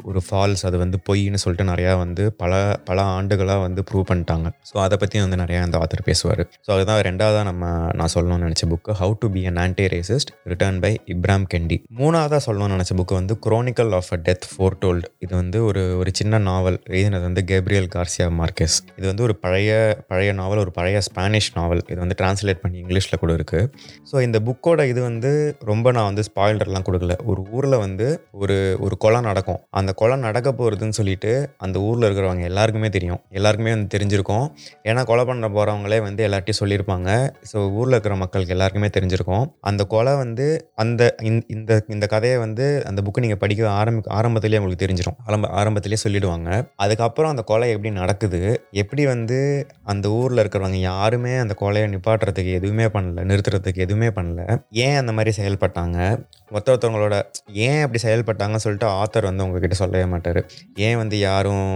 ஒரு 0.03 0.21
ஃபால்ஸ் 0.27 0.63
அது 0.69 0.77
வந்து 0.83 0.97
பொய்ன்னு 1.09 1.41
சொல்லிட்டு 1.43 1.62
நிறையா 1.71 1.93
வந்து 2.01 2.23
பல 2.41 2.51
பல 2.89 2.99
ஆண்டுகளாக 3.15 3.61
வந்து 3.65 3.81
ப்ரூவ் 3.89 4.05
பண்ணிட்டாங்க. 4.09 4.47
ஸோ 4.69 4.75
அதை 4.85 4.97
பற்றி 5.01 5.17
வந்து 5.23 5.37
நிறையா 5.43 5.59
அந்த 5.67 5.77
ஆத்தர் 5.83 6.03
பேசுவார். 6.09 6.43
ஸோ 6.65 6.69
அதுதான் 6.75 7.01
ரெண்டாவதாக 7.09 7.45
நம்ம 7.49 7.63
நான் 7.99 8.13
சொல்லணும்னு 8.15 8.47
நினச்ச 8.47 8.67
book 8.73 8.97
how 9.01 9.15
to 9.21 9.29
be 9.35 9.43
an 9.51 9.59
anti 9.63 9.85
racist 9.95 10.31
written 10.51 10.79
by 10.85 10.93
Ibram 11.15 11.47
Kendi 11.53 11.77
மூணாவதாக 12.01 12.41
சொல்லணும்னு 12.47 12.77
நினச்ச 12.77 12.95
புக்கு 12.99 13.15
வந்து 13.19 13.35
chronicle 13.47 13.93
of 13.99 14.11
a 14.17 14.19
death 14.27 14.47
foretold 14.51 15.07
இது 15.19 15.33
வந்து 15.35 15.59
ஒரு 15.69 15.83
ஒரு 16.01 16.13
சின்ன 16.13 16.41
நாவல் 16.49 16.79
எழுதினது 16.91 17.25
வந்து 17.29 17.43
கேப்ரியல் 17.51 17.89
கார்சியா 17.95 18.27
மார்க்கெஸ் 18.41 18.77
இது 18.97 19.05
வந்து 19.11 19.25
ஒரு 19.29 19.35
பழைய 19.37 19.71
பழைய 20.07 20.31
நாவல் 20.33 20.63
ஒரு 20.65 20.71
பழைய 20.71 20.99
ஸ்பானிஷ் 21.01 21.51
நாவல் 21.57 21.83
இது 21.91 21.99
வந்து 21.99 22.17
டிரான்ஸ்லேட் 22.19 22.61
பண்ணி 22.63 22.77
இங்கிலீஷில் 22.83 23.21
கூட 23.23 23.33
இருக்குது 23.33 23.69
ஸோ 24.11 24.15
இந்த 24.21 24.37
புக்கோட 24.47 24.81
இது 24.91 25.01
வந்து 25.01 25.31
ரொம்ப 25.71 25.91
நான் 25.91 26.07
வந்து 26.09 26.23
ஸ்பாயிலர்லாம் 26.27 26.85
கொடுக்கல. 26.87 27.13
ஒரு 27.31 27.41
ஊரில் 27.51 27.77
வந்து 27.77 28.07
ஒரு 28.41 28.57
ஒரு 28.79 28.95
கொலை 28.97 29.19
நடக்கும். 29.21 29.59
அந்த 29.79 29.91
கொலை 29.93 30.15
நடக்க 30.17 30.49
போகிறதுன்னு 30.51 30.97
சொல்லிட்டு 30.99 31.31
அந்த 31.57 31.79
ஊரில் 31.79 32.11
இருக்கிறவங்க 32.11 32.43
எல்லாருக்குமே 32.43 32.89
தெரியும். 32.89 33.19
எல்லாருக்குமே 33.29 33.71
வந்து 33.71 33.97
தெரிஞ்சிருக்கும். 33.97 34.49
ஏன்னா 34.83 35.05
கொலை 35.05 35.25
பண்ண 35.25 35.49
போகிறவங்களே 35.49 36.01
வந்து 36.01 36.27
எல்லார்ட்டையும் 36.27 36.61
சொல்லியிருப்பாங்க. 36.63 37.29
ஸோ 37.53 37.71
ஊரில் 37.71 37.91
இருக்கிற 37.91 38.15
மக்களுக்கு 38.15 38.53
எல்லாருக்குமே 38.53 38.89
தெரிஞ்சிருக்கும். 38.99 39.53
அந்த 39.61 39.83
கொலை 39.83 40.15
வந்து 40.15 40.71
அந்த 40.75 41.15
இந்த- 41.21 41.45
இந்த 41.47 41.83
இந்த 41.87 42.05
கதையை 42.05 42.37
வந்து 42.37 42.83
அந்த 42.85 43.01
புக்கு 43.01 43.19
நீங்கள் 43.19 43.37
படிக்க 43.37 43.69
ஆரம்பி 43.69 44.01
ஆரம்பத்திலேயே 44.07 44.59
உங்களுக்கு 44.59 44.85
தெரிஞ்சிடும் 44.85 45.17
ஆரம்ப 45.25 45.47
ஆரம்பத்திலேயே 45.47 46.01
சொல்லிடுவாங்க. 46.07 46.67
அதுக்கப்புறம் 46.75 47.29
அந்த 47.29 47.43
கொலை 47.43 47.69
எப்படி 47.69 47.93
நடக்குது? 47.93 48.67
எப்படி 48.71 49.05
வந்து 49.05 49.67
அந்த 49.83 50.09
ஊரில் 50.09 50.47
இருக்கிறவங்க 50.47 50.71
யாருமே 50.71 51.35
அந்த 51.35 51.55
கொலையை 51.61 51.97
நிப்பாட்டுறதுக்கு 51.97 52.53
எதுவுமே 52.53 52.85
பண்ணல 52.85 53.21
நிறுத்துறதுக்கு 53.23 53.75
எதுவுமே 53.75 54.07
பண்ணல 54.07 54.61
ஏன் 54.71 54.95
அந்த 54.95 55.11
மாதிரி 55.11 55.43
செயல்பட்டாங்க? 55.43 56.25
ஒருத்த 56.51 56.69
ஒருத்தவங்களோட 56.69 57.21
ஏன் 57.53 57.83
அப்படி 57.83 58.03
செயல்பட்டாங்கன்னு 58.03 58.55
சொல்லிட்டு 58.55 58.87
ஆத்தர் 58.87 59.23
வந்து 59.23 59.45
உங்ககிட்ட 59.45 59.75
சொல்லவே 59.75 60.05
மாட்டார். 60.05 60.45
ஏன் 60.75 60.97
வந்து 60.97 61.19
யாரும் 61.43 61.69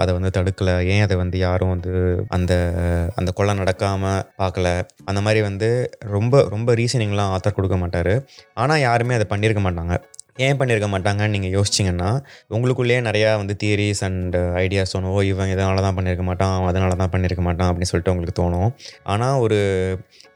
அதை 0.00 0.10
வந்து 0.16 0.30
தடுக்கலை. 0.36 0.74
ஏன் 0.94 1.04
அதை 1.04 1.14
வந்து 1.20 1.36
யாரும் 1.46 1.72
வந்து 1.74 1.92
அந்த 2.36 2.52
அந்த 3.18 3.30
கொள்ளை 3.38 3.52
நடக்காமல் 3.60 4.20
பார்க்கல? 4.40 4.68
அந்த 5.10 5.20
மாதிரி 5.26 5.40
வந்து 5.48 5.68
ரொம்ப 6.16 6.42
ரொம்ப 6.54 6.74
ரீசனிங்லாம் 6.80 7.32
ஆத்தர் 7.36 7.56
கொடுக்க 7.58 7.76
மாட்டார். 7.84 8.14
ஆனால் 8.62 8.84
யாருமே 8.88 9.16
அதை 9.18 9.26
பண்ணியிருக்க 9.32 9.62
மாட்டாங்க. 9.68 9.96
ஏன் 10.46 10.58
பண்ணியிருக்க 10.60 10.88
மாட்டாங்கன்னு 10.94 11.34
நீங்கள் 11.34 11.54
யோசிச்சிங்கன்னா 11.56 12.08
உங்களுக்குள்ளேயே 12.56 13.00
நிறையா 13.08 13.28
வந்து 13.42 13.54
தியரிஸ் 13.62 14.02
அண்ட் 14.08 14.36
ஐடியாஸ் 14.64 14.92
தோணும். 14.94 15.12
ஓ 15.16 15.22
இவன் 15.32 15.52
இதனால 15.54 15.84
தான் 15.86 15.96
பண்ணியிருக்க 15.98 16.24
மாட்டான் 16.30 16.56
அதனால 16.70 16.98
தான் 17.02 17.12
பண்ணியிருக்க 17.14 17.44
மாட்டான் 17.48 17.68
அப்படின்னு 17.70 17.90
சொல்லிட்டு 17.92 18.12
உங்களுக்கு 18.14 18.40
தோணும். 18.42 18.70
ஆனால் 19.14 19.40
ஒரு 19.44 19.60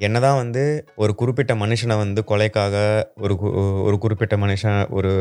என்னதான் 0.01 0.37
வந்து 0.37 0.63
ஒரு 0.97 1.15
குறிப்பிட்ட 1.15 1.55
மனுஷனை 1.55 1.97
வந்து 1.97 2.25
கொலைக்காக 2.29 2.75
ஒரு 3.21 3.35
கு- 3.35 3.55
ஒரு 3.83 3.99
குறிப்பிட்ட 3.99 4.37
மனுஷன் 4.37 4.91
ஒரு 4.91 5.13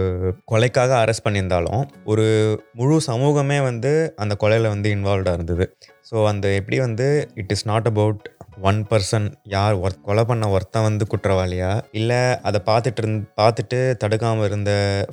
கொலைக்காக 0.51 0.91
அரெஸ்ட் 1.03 1.27
பண்ணியிருந்தாலும் 1.27 1.83
ஒரு 2.05 2.25
முழு 2.73 3.01
சமூகமே 3.01 3.59
வந்து 3.59 4.13
அந்த 4.15 4.35
கொலையில் 4.39 4.67
வந்து 4.67 4.95
இன்வால்வ்டாக 4.95 5.33
இருந்தது. 5.33 5.77
ஸோ 6.11 6.25
அந்த 6.25 6.47
எப்படி 6.49 6.79
வந்து 6.79 7.31
it 7.35 7.51
is 7.51 7.67
not 7.67 7.85
about 7.85 8.29
one 8.61 8.85
person 8.89 9.33
யார் 9.43 9.79
ஒர் 9.79 10.01
கொலை 10.01 10.23
பண்ண 10.23 10.49
ஒருத்தன் 10.49 10.83
வந்து 10.83 11.05
குற்றவாளியா? 11.09 11.81
இல்லை 11.91 12.17
அதை 12.41 12.61
பார்த்துட்டு 12.65 12.97
இருந் 12.97 13.19
பார்த்துட்டு 13.37 13.95
தடுக்காமல் 13.95 14.45
இருந்த 14.45 14.71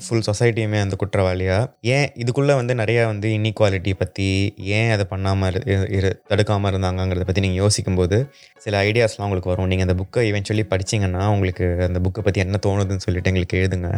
ஃபுல் 0.09 0.23
சொசைட்டியுமே 0.31 0.79
வந்து 0.79 0.97
குற்றவாளியா? 1.05 1.59
ஏன் 1.81 2.13
இதுக்குள்ளே 2.15 2.55
வந்து 2.55 2.75
நிறையா 2.75 3.07
வந்து 3.07 3.29
இன்இக்வாலிட்டி 3.29 3.93
பற்றி 3.99 4.29
ஏன் 4.59 4.91
அதை 4.91 5.05
பண்ணாமல் 5.05 5.61
இரு 5.91 6.23
தடுக்காமல் 6.27 6.73
இருந்தாங்கங்கிறத 6.73 7.25
பற்றி 7.25 7.41
நீங்கள் 7.41 7.63
யோசிக்கும்போது 7.63 8.19
சில 8.57 8.83
ஐடியாஸ்லாம் 8.83 9.27
உங்களுக்கு 9.27 9.49
வரும். 9.49 9.56
நீங்கள் 9.71 9.87
அந்த 9.87 9.97
புக்கை 10.01 10.23
இவென்ச்சுவலி 10.31 10.65
படிச்சீங்கன்னா 10.73 11.23
உங்களுக்கு 11.35 11.67
அந்த 11.89 12.01
புக்கை 12.05 12.23
பற்றி 12.27 12.41
என்ன 12.45 12.61
தோணுதுன்னு 12.67 13.05
சொல்லிட்டு 13.07 13.31
எங்களுக்கு 13.33 13.59
எழுதுங்க. 13.61 13.89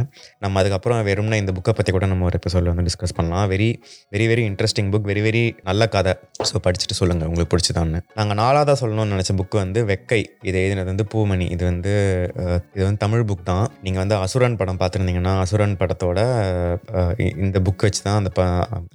நம்ம 0.44 0.60
அதுக்கப்புறம் 0.62 1.00
வெறும்னா 1.08 1.38
இந்த 1.42 1.52
புக்கை 1.58 1.74
பற்றி 1.78 1.92
கூட 1.96 2.06
நம்ம 2.12 2.26
ஒரு 2.30 2.38
எபிசோடில் 2.40 2.70
வந்து 2.72 2.86
டிஸ்கஸ் 2.88 3.16
பண்ணலாம். 3.18 3.46
Very 3.52 3.70
very 4.14 4.26
very 4.32 4.44
interesting 4.50 4.90
book 4.94 5.08
very 5.12 5.24
very 5.26 5.44
நல்ல 5.70 5.88
கதை. 5.96 6.14
ஸோ 6.50 6.62
படிச்சுட்டு 6.66 6.98
சொல்லுங்கள் 7.00 7.28
உங்களுக்கு 7.30 7.52
பிடிச்சதான்னு. 7.54 8.00
நாங்கள் 8.20 8.38
நாலாவதாக 8.42 8.76
சொல்லணும்னு 8.82 9.14
நினச்ச 9.16 9.34
புக்கு 9.40 9.58
வந்து 9.64 9.82
வெக்கை. 9.92 10.20
இது 10.48 10.56
எழுதினது 10.64 10.90
வந்து 10.92 11.06
பூமணி. 11.14 11.48
இது 11.56 11.64
வந்து 11.70 11.94
இது 12.76 12.82
வந்து 12.88 13.02
தமிழ் 13.06 13.26
புக் 13.30 13.44
தான். 13.52 13.66
நீங்கள் 13.86 14.02
வந்து 14.04 14.16
அசுரன் 14.24 14.58
படம் 14.60 14.80
பார்த்துருந்தீங்கன்னா 14.82 15.34
அசுரன் 15.44 15.76
படத்தோட 15.82 16.18
இந்த 17.44 17.58
புக் 17.66 17.84
வச்சு 17.86 18.02
தான் 18.06 18.18
அந்த 18.20 18.30
ப 18.38 18.42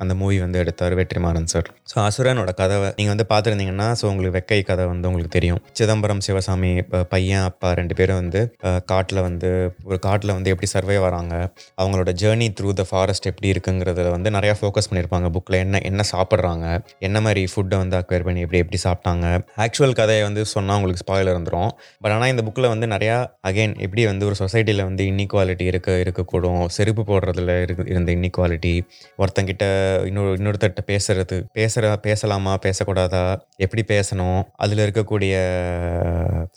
அந்த 0.03 0.13
மூவி 0.21 0.37
வந்து 0.45 0.57
எடுத்தார் 0.63 0.93
வெற்றிமாறன் 0.99 1.49
சார் 1.53 1.67
ஸோ 1.91 1.95
அசுரனோட 2.07 2.51
கதவை 2.61 2.87
நீங்கள் 2.97 3.13
வந்து 3.13 3.25
பார்த்துருந்தீங்கன்னா 3.31 3.87
ஸோ 3.99 4.05
உங்களுக்கு 4.11 4.35
வெக்கை 4.37 4.59
கதை 4.69 4.83
வந்து 4.91 5.07
உங்களுக்கு 5.09 5.33
தெரியும். 5.37 5.59
சிதம்பரம் 5.79 6.21
சிவசாமி 6.27 6.52
ராமசாமி 6.53 7.03
பையன் 7.09 7.45
அப்பா 7.49 7.67
ரெண்டு 7.79 7.93
பேரும் 7.95 8.19
வந்து 8.21 8.41
காட்டில் 8.85 9.21
வந்து 9.27 9.49
ஒரு 9.89 9.97
காட்டில் 10.05 10.33
வந்து 10.37 10.49
எப்படி 10.53 10.67
சர்வே 10.73 10.97
வராங்க 11.05 11.33
அவங்களோட 11.81 12.11
ஜேர்னி 12.21 12.47
த்ரூ 12.57 12.69
த 12.79 12.83
ஃபாரஸ்ட் 12.89 13.27
எப்படி 13.31 13.47
இருக்குங்கிறதுல 13.53 14.09
வந்து 14.15 14.29
நிறையா 14.37 14.53
ஃபோக்கஸ் 14.61 14.89
பண்ணியிருப்பாங்க. 14.89 15.27
புக்கில் 15.35 15.57
என்ன 15.63 15.81
என்ன 15.89 16.01
சாப்பிட்றாங்க 16.11 16.65
என்ன 17.07 17.17
மாதிரி 17.25 17.43
ஃபுட்டை 17.53 17.77
வந்து 17.83 17.97
அக்வயர் 17.99 18.27
பண்ணி 18.27 18.43
எப்படி 18.45 18.61
எப்படி 18.63 18.79
சாப்பிட்டாங்க. 18.85 19.25
ஆக்சுவல் 19.65 19.97
கதையை 19.99 20.23
வந்து 20.27 20.41
சொன்னால் 20.53 20.77
உங்களுக்கு 20.79 21.03
ஸ்பாயில் 21.03 21.31
இருந்துரும் 21.33 21.71
பட் 22.03 22.13
ஆனால் 22.15 22.31
இந்த 22.33 22.43
புக்கில் 22.47 22.71
வந்து 22.73 22.87
நிறையா 22.95 23.17
அகைன் 23.49 23.75
எப்படி 23.85 24.03
வந்து 24.11 24.27
ஒரு 24.29 24.37
சொசைட்டியில் 24.43 24.83
வந்து 24.89 25.03
இன்இக்வாலிட்டி 25.11 25.67
இருக்க 25.71 25.91
இருக்கக்கூடும். 26.05 26.63
செருப்பு 26.77 27.05
போடுறதுல 27.11 27.57
இருக்கு 27.65 27.85
இருந்த 27.93 28.11
இன்இக்வாலிட்டி 28.17 28.75
ஒருத்தங்கிட்ட 29.21 29.65
இன்னொரு 30.09 30.33
இன்னொருத்தர்கிட்ட 30.39 30.85
பேசுறது 30.93 31.37
பேசுகிற 31.59 31.95
பேசலாமா 32.07 32.53
பேசக்கூடாதா 32.67 33.23
எப்படி 33.65 33.83
பேசணும் 33.95 34.41
அதில் 34.63 34.83
இருக்கக்கூடிய 34.85 35.33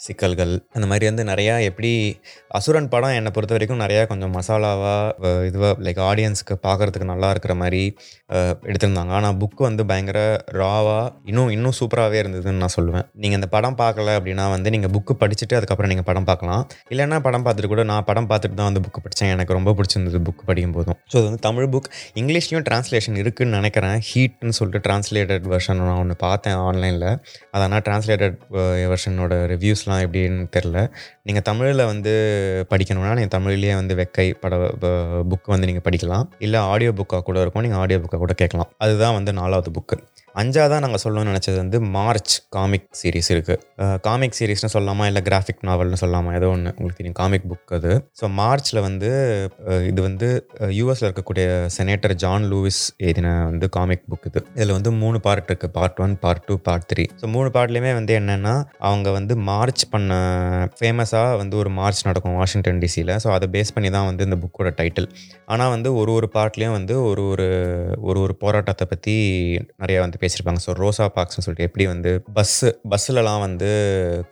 சிக்கல்கள் 0.07 0.55
அந்த 0.77 0.87
மாதிரி 0.91 1.05
வந்து 1.11 1.25
நிறையா 1.31 1.55
எப்படி 1.71 1.93
அசுரன் 2.59 2.91
படம் 2.95 3.17
என்னை 3.19 3.31
பொறுத்த 3.37 3.55
வரைக்கும் 3.57 3.83
நிறையா 3.85 4.03
கொஞ்சம் 4.13 4.35
மசாலாவாக 4.39 5.33
இதுவாக 5.49 5.73
லைக் 5.87 6.01
ஆடியன்ஸ்க்கு 6.11 6.57
பார்க்குறதுக்கு 6.67 7.09
நல்லா 7.13 7.31
இருக்கிற 7.35 7.55
மாதிரி 7.63 7.83
எடுத்திருந்தாங்க. 8.69 9.13
ஆனால் 9.19 9.37
புக்கு 9.43 9.63
வந்து 9.69 9.83
பயங்கர 9.91 10.21
ராவாக 10.61 11.05
இன்னும் 11.31 11.51
இன்னும் 11.57 11.77
சூப்பராகவே 11.81 12.19
இருந்ததுன்னு 12.23 12.63
நான் 12.65 12.75
சொல்லுவேன். 12.79 13.07
நீங்கள் 13.23 13.39
இந்த 13.41 13.49
படம் 13.57 13.79
பார்க்கல 13.83 14.15
அப்படின்னா 14.21 14.47
வந்து 14.55 14.69
நீங்கள் 14.77 14.93
புக்கு 14.97 15.15
படிச்சுட்டு 15.23 15.59
அதுக்கப்புறம் 15.59 15.93
நீங்கள் 15.93 16.09
படம் 16.11 16.29
பார்க்கலாம். 16.31 16.63
இல்லைன்னா 16.93 17.19
படம் 17.27 17.45
பார்த்துட்டு 17.47 17.73
கூட 17.75 17.85
நான் 17.93 18.07
படம் 18.11 18.29
பார்த்துட்டு 18.33 18.59
தான் 18.61 18.71
வந்து 18.71 18.83
புக்கு 18.87 19.03
படித்தேன் 19.05 19.33
எனக்கு 19.35 19.57
ரொம்ப 19.59 19.75
பிடிச்சிருந்தது 19.79 20.21
புக் 20.29 20.43
படிக்கும் 20.51 20.75
போதும் 20.79 20.99
ஸோ 21.11 21.15
அது 21.21 21.27
வந்து 21.29 21.43
தமிழ் 21.49 21.69
புக் 21.75 21.89
இங்கிலீஷ்லேயும் 22.21 22.67
ட்ரான்ஸ்லேஷன் 22.69 23.19
இருக்குதுன்னு 23.23 23.59
நினைக்கிறேன். 23.61 23.97
ஹீட்னு 24.11 24.55
சொல்லிட்டு 24.59 24.83
ட்ரான்ஸ்லேட்டட் 24.87 25.47
வெர்ஷன் 25.55 25.81
நான் 25.89 26.01
ஒன்று 26.03 26.17
பார்த்தேன் 26.27 26.59
ஆன்லைனில் 26.69 27.09
அதனால் 27.57 27.83
ட்ரான்ஸ்லேட்டட் 27.89 28.37
வெர்ஷனோட 28.93 29.35
ரிவ்யூ 29.53 29.76
ரிவ்யூஸ்லாம் 29.77 30.03
எப்படின்னு 30.07 30.47
தெரில. 30.57 30.91
நீங்கள் 31.23 31.45
தமிழில் 31.49 31.85
வந்து 31.85 32.13
படிக்கணும்னா 32.71 33.13
நீங்கள் 33.19 33.35
தமிழ்லேயே 33.37 33.75
வந்து 33.75 33.95
வெக்கை 34.01 34.27
பட 34.41 34.57
புக் 35.31 35.53
வந்து 35.55 35.69
நீங்கள் 35.71 35.87
படிக்கலாம். 35.89 36.27
இல்லை 36.39 36.61
ஆடியோ 36.61 36.91
புக்காக 36.91 37.23
கூட 37.29 37.41
இருக்கும். 37.41 37.63
நீங்கள் 37.63 37.81
ஆடியோ 37.83 37.99
புக்காக 38.05 38.21
கூட 38.25 38.33
கேட்கலாம். 38.33 38.71
அதுதான் 38.79 39.17
வந்து 39.19 39.33
நாலாவது 39.41 39.71
புக்கு 39.79 39.99
அஞ்சாவதாக 40.41 40.81
நாங்கள் 40.85 41.03
சொல்லணும்னு 41.03 41.31
நினச்சது 41.33 41.57
வந்து 41.63 41.79
மார்ச் 41.97 42.35
காமிக் 42.57 42.89
சீரிஸ் 42.99 43.31
இருக்குது 43.35 43.99
காமிக் 44.07 44.37
சீரிஸ்னு 44.39 44.71
சொல்லாமா? 44.75 45.05
இல்லை 45.11 45.21
கிராஃபிக் 45.29 45.63
நாவல்னு 45.69 45.99
சொல்லாமா? 46.03 46.31
ஏதோ 46.39 46.49
ஒன்று 46.55 46.71
உங்களுக்கு 46.77 46.99
தெரியும் 47.01 47.17
காமிக் 47.21 47.47
புக் 47.51 47.73
அது. 47.77 47.93
ஸோ 48.21 48.29
மார்ச்சில் 48.41 48.81
வந்து 48.89 49.11
இது 49.91 50.01
வந்து 50.09 50.29
யூஎஸில் 50.79 51.07
இருக்கக்கூடிய 51.09 51.47
செனேட்டர் 51.77 52.15
ஜான் 52.25 52.45
லூவிஸ் 52.53 52.83
எழுதின 53.05 53.31
வந்து 53.51 53.69
காமிக் 53.77 54.05
புக் 54.11 54.27
இது. 54.31 54.43
இதில் 54.59 54.75
வந்து 54.79 54.93
மூணு 55.03 55.21
பார்ட் 55.27 55.49
இருக்குது 55.51 55.73
part 55.79 56.03
one 56.07 56.15
part 56.25 56.45
two 56.49 56.57
part 56.69 56.87
three 56.93 57.07
so 57.23 57.31
மூணு 57.37 57.49
பார்ட்லேயுமே 57.57 57.95
வந்து 58.01 58.15
என்னென்னா 58.21 58.55
அவங்க 58.89 59.09
வந்து 59.19 59.37
மார்ச் 59.51 59.85
பண்ண 59.95 60.13
ஃபேமஸாக 60.81 61.33
வந்து 61.43 61.57
ஒரு 61.63 61.73
மார்ச் 61.81 62.03
நடக்கும் 62.11 62.37
வாஷிங்டன் 62.41 62.83
டிசியில் 62.85 63.15
ஸோ 63.25 63.31
அதை 63.37 63.49
பேஸ் 63.57 63.75
பண்ணி 63.77 63.91
தான் 63.97 64.09
வந்து 64.11 64.29
இந்த 64.29 64.39
புக்கோட 64.45 64.71
டைட்டில் 64.83 65.09
ஆனால் 65.53 65.73
வந்து 65.77 65.89
ஒரு 66.03 66.13
ஒரு 66.19 66.31
பார்ட்லேயும் 66.37 66.77
வந்து 66.79 66.95
ஒரு 67.09 67.25
ஒரு 67.33 67.49
ஒரு 68.09 68.19
ஒரு 68.27 68.37
போராட்டத்தை 68.45 68.87
பற்றி 68.93 69.17
நிறையா 69.83 70.01
வந்து 70.07 70.25
பேசியிருப்பாங்க. 70.27 70.63
ஸோ 70.69 70.75
ரோசா 70.83 71.09
பார்க்ஸ்னு 71.19 71.47
சொல்லிட்டு 71.47 71.69
எப்படி 71.71 71.87
வந்து 71.95 72.13
பஸ்ஸு 72.39 72.69
பஸ்ஸுலலாம் 72.93 73.43
வந்து 73.47 73.71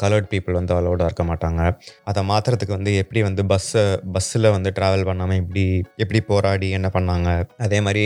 கலர்ட் 0.04 0.30
பீப்புள் 0.34 0.60
வந்து 0.60 0.72
அலோடாக 0.78 1.08
இருக்க 1.10 1.24
மாட்டாங்க. 1.32 1.62
அதை 2.10 2.22
மாற்றுறதுக்கு 2.30 2.76
வந்து 2.78 2.92
எப்படி 3.02 3.20
வந்து 3.28 3.42
பஸ்ஸை 3.52 3.84
பஸ்ஸில் 4.16 4.48
வந்து 4.56 4.70
ட்ராவல் 4.78 5.04
பண்ணாமல் 5.10 5.38
எப்படி 5.42 5.64
எப்படி 6.04 6.20
போராடி 6.30 6.68
என்ன 6.78 6.88
பண்ணாங்க. 6.96 7.28
அதே 7.66 7.78
மாதிரி 7.86 8.04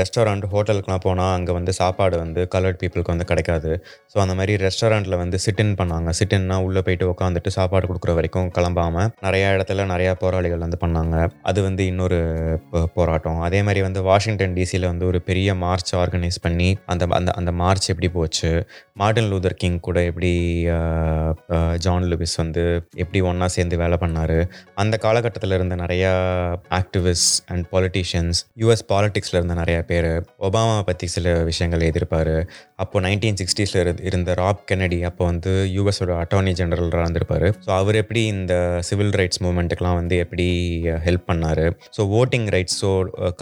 ரெஸ்டாரண்ட் 0.00 0.44
ஹோட்டலுக்குலாம் 0.52 1.02
போனால் 1.06 1.32
அங்கே 1.36 1.52
வந்து 1.58 1.72
சாப்பாடு 1.80 2.16
வந்து 2.24 2.40
கலர்ட் 2.54 2.78
பீப்புளுக்கு 2.82 3.12
வந்து 3.14 3.26
கிடைக்காது. 3.30 3.70
ஸோ 4.12 4.16
அந்த 4.24 4.34
மாதிரி 4.38 4.52
ரெஸ்டாரண்ட்டில் 4.66 5.16
வந்து 5.22 5.38
சிட்டின் 5.44 5.74
பண்ணாங்க. 5.80 6.08
சிட்டின்னா 6.20 6.58
உள்ளே 6.66 6.82
போயிட்டு 6.86 7.06
உட்காந்துட்டு 7.12 7.52
சாப்பாடு 7.58 7.88
கொடுக்குற 7.90 8.14
வரைக்கும் 8.18 8.48
கிளம்பாமல் 8.58 9.08
நிறையா 9.26 9.48
இடத்துல 9.56 9.86
நிறையா 9.92 10.12
போராளிகள் 10.22 10.64
வந்து 10.66 10.80
பண்ணாங்க. 10.84 11.16
அது 11.50 11.60
வந்து 11.68 11.82
இன்னொரு 11.92 12.20
போராட்டம். 12.98 13.40
அதே 13.48 13.60
மாதிரி 13.68 13.82
வந்து 13.88 14.02
வாஷிங்டன் 14.10 14.54
டிசியில் 14.58 14.88
வந்து 14.92 15.06
ஒரு 15.10 15.20
பெரிய 15.30 15.48
மார்ச் 15.64 15.92
ஆர்கனைஸ் 16.02 16.38
பண்ணி 16.46 16.68
அந்த 16.92 17.06
அந்த 17.20 17.29
அந்த 17.38 17.50
மார்ச் 17.60 17.88
எப்படி 17.92 18.08
போச்சு? 18.16 18.50
மார்ட்டின் 19.00 19.28
லூதர் 19.32 19.56
கிங் 19.60 19.78
கூட 19.86 19.98
எப்படி 20.10 20.32
ஜான் 21.84 22.06
லூவிஸ் 22.10 22.36
வந்து 22.42 22.64
எப்படி 23.02 23.20
ஒன்றா 23.30 23.46
சேர்ந்து 23.56 23.76
வேலை 23.82 23.96
பண்ணார்? 24.02 24.36
அந்த 24.82 24.94
காலகட்டத்தில் 25.04 25.56
இருந்த 25.58 25.76
நிறையா 25.82 26.10
ஆக்டிவிஸ்ட் 26.80 27.36
அண்ட் 27.52 27.66
பாலிட்டிஷியன்ஸ் 27.74 28.40
யூஎஸ் 28.62 28.84
பாலிட்டிக்ஸில் 28.92 29.38
இருந்த 29.40 29.56
நிறையா 29.62 29.82
பேர் 29.92 30.10
ஒபாமா 30.48 30.76
பற்றி 30.90 31.08
சில 31.16 31.34
விஷயங்கள் 31.50 31.84
எழுதியிருப்பார் 31.86 32.34
அப்போ 32.84 33.00
நைன்டீன் 33.06 33.38
சிக்ஸ்டீஸில் 33.40 33.80
இருந்த 34.08 34.30
ராப் 34.42 34.62
கெனடி 34.70 34.98
அப்போ 35.08 35.22
வந்து 35.30 35.50
யூஎஸோட 35.76 36.12
அட்டார்னி 36.22 36.52
ஜெனரலாக 36.60 37.02
இருந்திருப்பார். 37.04 37.46
ஸோ 37.64 37.70
அவர் 37.80 37.96
எப்படி 38.02 38.22
இந்த 38.34 38.54
சிவில் 38.88 39.14
ரைட்ஸ் 39.20 39.40
மூமெண்ட்டுக்கெலாம் 39.46 39.98
வந்து 40.00 40.16
எப்படி 40.24 40.46
ஹெல்ப் 41.06 41.26
பண்ணார்? 41.30 41.64
So 41.96 42.00
voting 42.20 42.46
rights 42.54 42.78
so 42.82 42.90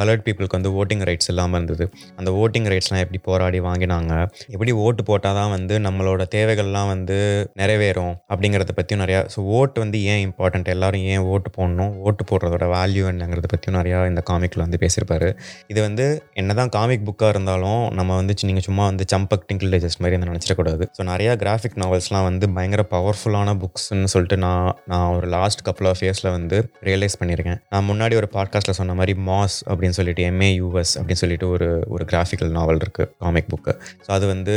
coloured 0.01 0.25
பீப்புளுக்கு 0.27 0.59
வந்து 0.59 0.73
ஓட்டிங் 0.81 1.05
ரைட்ஸ் 1.11 1.31
இல்லாமல் 1.33 1.59
இருந்தது. 1.59 1.85
அந்த 2.21 2.31
ஓட்டிங் 2.43 2.69
ரைட்ஸ்லாம் 2.73 3.05
எப்படி 3.05 3.21
போராடி 3.29 3.61
வாங்கினாங்க. 3.69 4.13
எப்படி 4.55 4.73
ஓட்டு 4.85 5.03
போட்டால் 5.11 5.39
தான் 5.41 5.53
வந்து 5.57 5.75
நம்மளோட 5.87 6.23
தேவைகள்லாம் 6.37 6.91
வந்து 6.95 7.19
நிறைவேறும் 7.61 8.15
அப்படிங்கிறத 8.33 8.75
பற்றியும் 8.79 9.03
நிறையா 9.05 9.21
ஸோ 9.35 9.39
ஓட்டு 9.59 9.79
வந்து 9.85 9.99
ஏன் 10.13 10.23
இம்பார்ட்டண்ட் 10.27 10.73
எல்லாரும் 10.75 11.05
ஏன் 11.15 11.25
ஓட்டு 11.33 11.51
போடணும்? 11.59 11.93
ஓட்டு 12.07 12.25
போடுறதோட 12.31 12.67
வேல்யூ 12.77 13.05
என்னங்கிறத 13.13 13.49
பற்றியும் 13.55 13.79
நிறையா 13.81 14.01
இந்த 14.13 14.23
காமிக்கில் 14.31 14.65
வந்து 14.67 14.81
பேசியிருப்பாரு. 14.85 15.31
இது 15.73 15.81
வந்து 15.87 16.07
என்ன 16.43 16.55
தான் 16.61 16.73
காமிக் 16.77 17.07
புக்காக 17.09 17.31
இருந்தாலும் 17.35 17.83
நம்ம 18.01 18.17
வந்து 18.21 18.35
நீங்கள் 18.51 18.67
சும்மா 18.69 18.85
வந்து 18.91 19.05
சம்பக் 19.13 19.47
டிங்கிள் 19.49 19.73
டைஜஸ்ட் 19.73 20.01
மாதிரி 20.03 20.17
வந்து 20.17 20.31
நினச்சிடக்கூடாது. 20.33 20.85
ஸோ 20.97 21.03
நிறையா 21.13 21.33
கிராஃபிக் 21.43 21.79
நாவல்ஸ்லாம் 21.83 22.27
வந்து 22.31 22.47
பயங்கர 22.57 22.83
பவர்ஃபுல்லான 22.95 23.55
புக்ஸ்ன்னு 23.63 24.11
சொல்லிட்டு 24.13 24.37
நான் 24.45 24.69
நான் 24.93 25.09
ஒரு 25.17 25.27
லாஸ்ட் 25.37 25.63
கப்பல் 25.67 25.89
ஆஃப் 25.91 26.03
இயர்ஸில் 26.05 26.31
வந்து 26.37 26.57
ரியலைஸ் 26.89 27.19
பண்ணியிருக்கேன். 27.21 27.59
நான் 27.73 27.87
முன்னாடி 27.91 28.15
ஒரு 28.21 28.29
பாட்காஸ்ட்டில் 28.37 28.79
சொன்ன 28.81 28.95
மாதிரி 29.01 29.15
மாஸ் 29.29 29.57
அப்படின்னு 29.71 29.97
சொல்லிட்டு 29.99 30.23
எம்ஏ 30.31 30.51
யூஎஸ் 30.61 30.93
அப்படின்னு 30.99 31.23
சொல்லிட்டு 31.23 31.49
ஒரு 31.55 31.69
ஒரு 31.95 32.05
கிராஃபிக்கல் 32.13 32.53
நாவல் 32.59 32.83
இருக்குது 32.85 33.11
காமிக் 33.25 33.51
புக் 33.53 33.58
புக்கு 33.59 33.75
ஸோ 34.07 34.11
அது 34.17 34.27
வந்து 34.33 34.57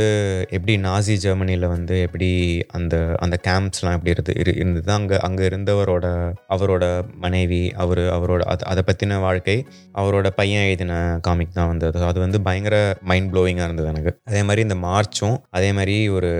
எப்படி 0.56 0.74
நாசி 0.86 1.16
ஜெர்மனியில் 1.24 1.66
வந்து 1.74 1.96
எப்படி 2.06 2.30
அந்த 2.78 2.94
அந்த 3.24 3.36
கேம்ப்ஸ்லாம் 3.48 3.96
எப்படி 3.98 4.12
இருந்து 4.14 4.32
இரு 4.42 4.52
இருந்தது? 4.62 4.88
அங்கே 4.98 5.16
அங்கே 5.28 5.44
இருந்தவரோட 5.50 6.06
அவரோட 6.54 6.84
மனைவி 7.24 7.62
அவர் 7.82 8.02
அவரோட 8.16 8.42
அது 8.52 8.62
அதை 8.72 8.82
பற்றின 8.88 9.18
வாழ்க்கை 9.26 9.56
அவரோட 10.00 10.28
பையன் 10.38 10.66
எழுதின 10.68 10.94
காமிக் 11.26 11.56
தான் 11.58 11.70
வந்தது 11.72 12.04
அது. 12.10 12.18
வந்து 12.24 12.40
பயங்கர 12.48 12.76
மைண்ட் 13.10 13.30
ப்ளோவிங்காக 13.32 13.68
இருந்தது 13.68 13.88
எனக்கு. 13.92 14.12
அதே 14.30 14.42
மாதிரி 14.48 14.62
இந்த 14.66 14.76
மார்ச்சும் 14.86 15.36
அதே 15.58 15.70
மாதிரி 15.78 15.96
ஒரு 16.16 16.30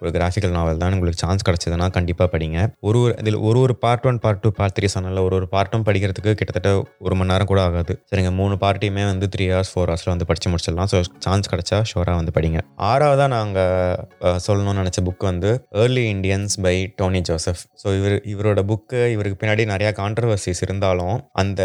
ஒரு 0.00 0.10
கிராஃபிக்கல் 0.16 0.54
நாவல் 0.58 0.82
தான். 0.82 0.96
உங்களுக்கு 0.98 1.22
சான்ஸ் 1.24 1.46
கிடச்சதுன்னா 1.48 1.88
கண்டிப்பாக 1.98 2.28
படிங்க. 2.34 2.58
ஒரு 2.88 2.98
ஒரு 3.04 3.14
இதில் 3.22 3.40
ஒரு 3.48 3.58
ஒரு 3.66 3.76
part 3.84 4.06
one 4.10 4.20
part 4.24 4.42
two 4.44 4.52
part 4.58 4.76
three 4.78 4.88
சொன்னால 4.96 5.22
ஒரு 5.28 5.36
ஒரு 5.40 5.48
பார்ட்டும் 5.54 5.86
படிக்கிறதுக்கு 5.88 6.34
கிட்டத்தட்ட 6.40 6.70
ஒரு 7.06 7.14
மணி 7.20 7.30
நேரம் 7.32 7.50
கூட 7.52 7.60
ஆகாது. 7.68 7.94
சரிங்க 8.10 8.32
மூணு 8.40 8.56
பார்ட்டியுமே 8.64 9.04
வந்து 9.12 9.28
த்ரீ 9.34 9.46
ஹவர்ஸ் 9.52 9.72
ஃபோர் 9.74 9.90
ஹவர்ஸில் 9.90 10.12
வந்து 10.14 10.28
படித்து 10.30 10.50
முடிச்சிடலாம். 10.52 10.90
ஸோ 10.92 10.98
சான்ஸ் 11.26 11.50
கிடச்சா 11.52 11.78
ஷோராக 11.94 12.20
வந்து 12.20 12.34
படிங்க. 12.36 12.60
ஆறாவதாக 12.90 13.30
நாங்கள் 13.36 14.40
சொல்லணும்னு 14.46 14.80
நினச்ச 14.82 15.00
புக் 15.08 15.24
வந்து 15.30 15.50
early 15.82 16.04
Indians 16.14 16.56
by 16.66 16.74
Tony 16.96 17.22
Joseph 17.28 17.62
so 17.82 17.88
இவர் 17.98 18.16
இவரோட 18.32 18.60
புக்கு 18.70 19.00
இவருக்கு 19.14 19.38
பின்னாடி 19.40 19.64
நிறையா 19.72 19.92
கான்ட்ரவர்சிஸ் 20.00 20.62
இருந்தாலும் 20.66 21.16
அந்த 21.42 21.62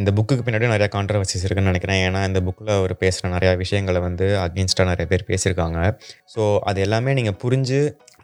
இந்த 0.00 0.10
புக்குக்கு 0.16 0.46
பின்னாடி 0.48 0.68
நிறையா 0.74 0.90
கான்ட்ரவர்சிஸ் 0.96 1.44
இருக்குன்னு 1.44 1.72
நினைக்கிறேன். 1.72 2.00
ஏன்னா 2.06 2.22
இந்த 2.30 2.42
புக்கில் 2.46 2.72
அவர் 2.78 2.94
பேசுகிற 2.96 3.32
நிறையா 3.36 3.52
விஷயங்களை 3.64 4.00
வந்து 4.08 4.26
அகேன்ஸ்டாக 4.46 4.90
நிறைய 4.92 5.06
பேர் 5.12 5.28
பேசியிருக்காங்க. 5.30 5.78
ஸோ 6.34 6.42
அது 6.70 6.80
எல்லாமே 6.86 7.12
நீங்கள் 7.20 7.38
புரிஞ்சு 7.44 7.80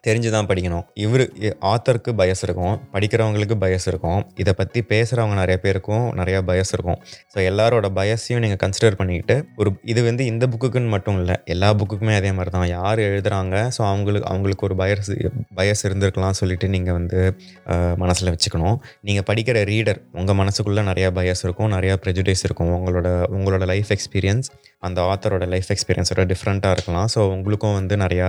தெரிஞ்சு 0.07 0.31
தான் 0.35 0.49
படிக்கணும். 0.51 0.85
இவர் 1.05 1.25
ஆத்தருக்கு 1.71 2.11
பயஸ் 2.21 2.43
இருக்கும் 2.47 2.77
படிக்கிறவங்களுக்கு 2.95 3.57
பயஸ் 3.65 3.87
இருக்கும். 3.91 4.21
இதை 4.43 4.53
பற்றி 4.61 4.81
பேசுகிறவங்க 4.93 5.37
நிறைய 5.43 5.57
பேருக்கும் 5.65 6.05
நிறையா 6.21 6.41
பயஸ் 6.51 6.73
இருக்கும். 6.77 6.99
ஸோ 7.33 7.39
எல்லாரோட 7.51 7.89
பயஸையும் 7.99 8.43
நீங்கள் 8.45 8.61
கன்சிடர் 8.65 8.99
பண்ணிக்கிட்டு 9.01 9.37
ஒரு 9.61 9.73
இது 9.93 10.01
வந்து 10.09 10.25
இந்த 10.33 10.47
புக்குக்குன்னு 10.55 10.93
மட்டும் 10.97 11.19
இல்லை 11.23 11.37
எல்லா 11.55 11.71
புக்குக்குமே 11.83 12.15
அதே 12.21 12.33
மாதிரி 12.39 12.53
தான் 12.57 12.69
யார் 12.77 13.03
எழுதுகிறாங்க 13.09 13.57
ஸோ 13.77 13.83
அவங்களுக்கு 13.93 14.29
அவங்களுக்கு 14.33 14.67
ஒரு 14.69 14.77
பயஸ் 14.83 15.13
பயஸ் 15.61 15.85
இருந்திருக்கலாம் 15.89 16.39
சொல்லிட்டு 16.41 16.69
நீங்கள் 16.77 16.97
வந்து 16.99 17.21
மனசில் 18.05 18.33
வச்சுக்கணும். 18.35 18.77
நீங்கள் 19.09 19.27
படிக்கிற 19.31 19.59
ரீடர் 19.73 20.01
உங்கள் 20.21 20.39
மனசுக்குள்ளே 20.43 20.85
நிறையா 20.91 21.11
பயஸ் 21.21 21.45
இருக்கும் 21.47 21.71
நிறையா 21.77 21.97
ப்ரெஜுடைஸ் 22.05 22.45
இருக்கும். 22.49 22.73
உங்களோட 22.79 23.09
உங்களோட 23.37 23.65
லைஃப் 23.73 23.91
எக்ஸ்பீரியன்ஸ் 23.97 24.49
அந்த 24.83 25.01
ஆத்தரோட 25.11 25.49
லைஃப் 25.49 25.69
எக்ஸ்பீரியன்ஸோட 25.69 26.23
டிஃப்ரெண்ட்டாக 26.27 26.71
இருக்கலாம். 26.71 27.09
ஸோ 27.15 27.21
உங்களுக்கும் 27.31 27.73
வந்து 27.73 27.97
நிறையா 27.97 28.29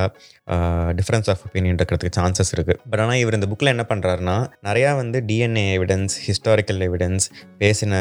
டிஃப்ரென்ஸ் 0.96 1.30
ஆஃப் 1.30 1.44
ஒப்பீனியன் 1.44 1.78
இருக்கிறதுக்கு 1.78 2.18
சான்சஸ் 2.18 2.52
இருக்குது 2.56 2.80
பட் 2.90 3.00
ஆனால் 3.00 3.16
இவர் 3.16 3.34
இந்த 3.34 3.48
புக்கில் 3.48 3.68
என்ன 3.68 3.86
பண்ணுறாருனா 3.90 4.36
நிறையா 4.64 4.96
வந்து 4.96 5.18
டிஎன்ஏ 5.22 5.66
எவிடன்ஸ் 5.76 6.16
ஹிஸ்டாரிக்கல் 6.26 6.82
எவிடன்ஸ் 6.88 7.26
பேசின 7.60 7.94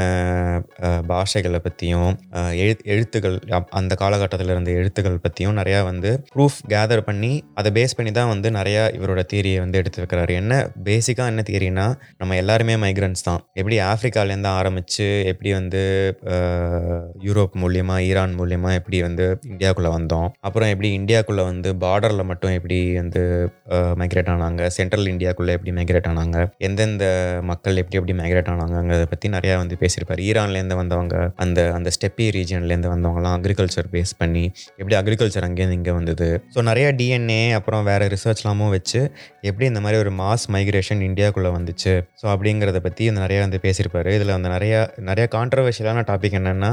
பாஷைகளை 1.08 1.58
பற்றியும் 1.58 2.10
எழு 2.58 2.74
எழுத்துக்கள் 2.86 3.36
அப்- 3.50 3.70
அந்த 3.72 3.94
காலகட்டத்தில் 3.94 4.48
இருந்த 4.48 4.70
எழுத்துக்கள் 4.72 5.18
பற்றியும் 5.18 5.56
நிறையா 5.56 5.82
வந்து 5.82 6.10
ப்ரூஃப் 6.34 6.58
கேதர் 6.68 7.00
பண்ணி 7.00 7.32
அதை 7.54 7.72
பேஸ் 7.72 7.96
பண்ணி 7.96 8.12
தான் 8.12 8.28
வந்து 8.28 8.50
நிறையா 8.50 8.82
இவரோட 8.96 9.22
தீரியை 9.32 9.58
வந்து 9.58 9.78
எடுத்து 9.78 10.02
வைக்கிறாரு. 10.02 10.32
என்ன 10.34 10.54
பேசிக்காக 10.84 11.26
என்ன 11.26 11.44
தீரினா 11.46 11.86
நம்ம 12.18 12.36
எல்லாருமே 12.36 12.74
மைக்ரன்ஸ் 12.76 13.22
தான். 13.22 13.40
எப்படி 13.54 13.78
ஆஃப்ரிக்காலேருந்து 13.84 14.50
ஆரம்பித்து 14.52 15.06
எப்படி 15.26 15.52
வந்து 15.52 15.82
யூரோப் 17.22 17.54
மூலியமாக 17.56 18.00
ஈரான் 18.02 18.34
மூலியமாக 18.40 18.78
எப்படி 18.80 19.00
வந்து 19.08 19.26
இந்தியாவுக்குள்ளே 19.52 19.92
வந்தோம். 19.98 20.28
அப்புறம் 20.48 20.72
எப்படி 20.74 20.90
இந்தியாவுக்குள்ளே 21.00 21.44
வந்து 21.50 21.72
பார்டரில் 21.84 22.28
மட்டும் 22.30 22.54
எப்படி 22.58 22.78
வந்து 23.00 23.22
மைக்ரேட் 24.00 24.32
ஆனாங்க. 24.34 24.62
சென்ட்ரல் 24.78 25.10
இந்தியாக்குள்ளே 25.14 25.54
எப்படி 25.56 25.72
மைக்ரேட் 25.78 26.08
ஆனாங்க. 26.12 26.38
எந்தெந்த 26.68 27.04
மக்கள் 27.50 27.80
எப்படி 27.82 27.98
எப்படி 28.00 28.16
மைக்ரேட் 28.20 28.50
ஆனாங்கிறத 28.52 29.04
பற்றி 29.12 29.26
நிறையா 29.36 29.54
வந்து 29.62 29.76
பேசியிருப்பார். 29.82 30.22
ஈரான்லேருந்து 30.28 30.78
வந்தவங்க 30.82 31.16
அந்த 31.44 31.58
அந்த 31.78 31.88
ஸ்டெப்பி 31.96 32.26
ரீஜன்லேருந்து 32.36 32.92
வந்தவங்கலாம் 32.94 33.36
அக்ரிகல்ச்சர் 33.38 33.88
பேஸ் 33.94 34.12
பண்ணி 34.20 34.44
எப்படி 34.80 34.94
அக்ரிகல்ச்சர் 35.00 35.46
அங்கேருந்து 35.48 35.78
இங்கே 35.80 35.92
வந்தது. 35.98 36.28
ஸோ 36.54 36.62
நிறையா 36.70 36.88
டிஎன்ஏ 37.00 37.42
அப்புறம் 37.58 37.84
வேறு 37.90 38.06
ரிசர்ச்லாமும் 38.14 38.72
வச்சு 38.76 39.00
எப்படி 39.48 39.66
இந்த 39.72 39.80
மாதிரி 39.84 39.98
ஒரு 40.04 40.12
மாஸ் 40.22 40.46
மைக்ரேஷன் 40.56 41.02
இந்தியாவுக்குள்ளே 41.08 41.52
வந்துச்சு. 41.58 41.94
ஸோ 42.20 42.26
அப்படிங்கிறத 42.34 42.80
பற்றி 42.86 43.08
வந்து 43.10 43.24
நிறையா 43.26 43.40
வந்து 43.46 43.60
பேசியிருப்பாரு. 43.66 44.10
இதில் 44.18 44.34
வந்து 44.36 44.50
நிறையா 44.56 44.80
நிறையா 45.10 45.28
கான்ட்ரவர்ஷியலான 45.36 46.04
டாபிக் 46.10 46.36
என்னென்னா 46.40 46.72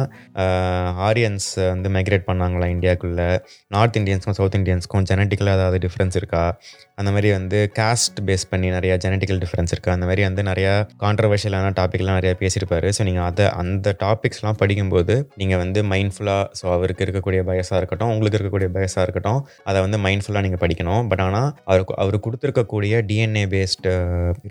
ஆரியன்ஸ் 1.08 1.52
வந்து 1.66 1.90
மைக்ரேட் 1.90 2.28
பண்ணாங்களா 2.28 2.68
இந்தியாக்குள்ளே? 2.76 3.44
நார்த் 3.68 3.98
இந்தியன்ஸ்க்கும் 3.98 4.38
சவுத் 4.40 4.56
இந்தியன்ஸ்க்கும் 4.56 5.06
ஜெனட்டிக்கலாக 5.10 5.58
ஏதாவது 5.60 5.88
டிஃப்ரென்ஸ் 5.88 6.16
இருக்கா? 6.16 6.60
அந்த 7.02 7.10
மாதிரி 7.16 7.30
வந்து 7.38 7.58
காஸ்ட் 7.80 8.20
பேஸ் 8.28 8.46
பண்ணி 8.52 8.68
நிறையா 8.76 8.94
ஜெனட்டிக்கல் 9.04 9.40
டிஃப்ரென்ஸ் 9.42 9.72
இருக்குது 9.74 9.94
அந்த 9.96 10.06
மாதிரி 10.10 10.22
வந்து 10.28 10.44
நிறையா 10.50 10.72
கான்ட்ரவர்ஷியலான 11.04 11.72
டாபிக்லாம் 11.80 12.18
நிறையா 12.20 12.36
பேசியிருப்பாரு. 12.42 12.88
ஸோ 12.98 13.02
நீங்கள் 13.08 13.26
அதை 13.30 13.46
அந்த 13.62 13.94
டாபிக்ஸ்லாம் 14.04 14.58
படிக்கும்போது 14.62 15.16
நீங்கள் 15.42 15.62
வந்து 15.64 15.80
மைண்ட்ஃபுல்லாக 15.92 16.46
ஸோ 16.60 16.66
அவருக்கு 16.76 17.04
இருக்கக்கூடிய 17.08 17.42
பயஸாக 17.50 17.82
இருக்கட்டும் 17.82 18.12
உங்களுக்கு 18.14 18.40
இருக்கக்கூடிய 18.40 18.70
பயஸாக 18.78 19.06
இருக்கட்டும் 19.08 19.40
அதை 19.72 19.82
வந்து 19.86 20.00
மைண்ட்ஃபுல்லாக 20.06 20.44
நீங்கள் 20.48 20.62
படிக்கணும். 20.64 21.04
பட் 21.12 21.24
ஆனால் 21.28 21.50
அவருக்கு 21.70 21.96
அவர் 22.04 22.18
கொடுத்துருக்கக்கூடிய 22.28 23.04
டிஎன்ஏ 23.12 23.46
பேஸ்டு 23.54 23.94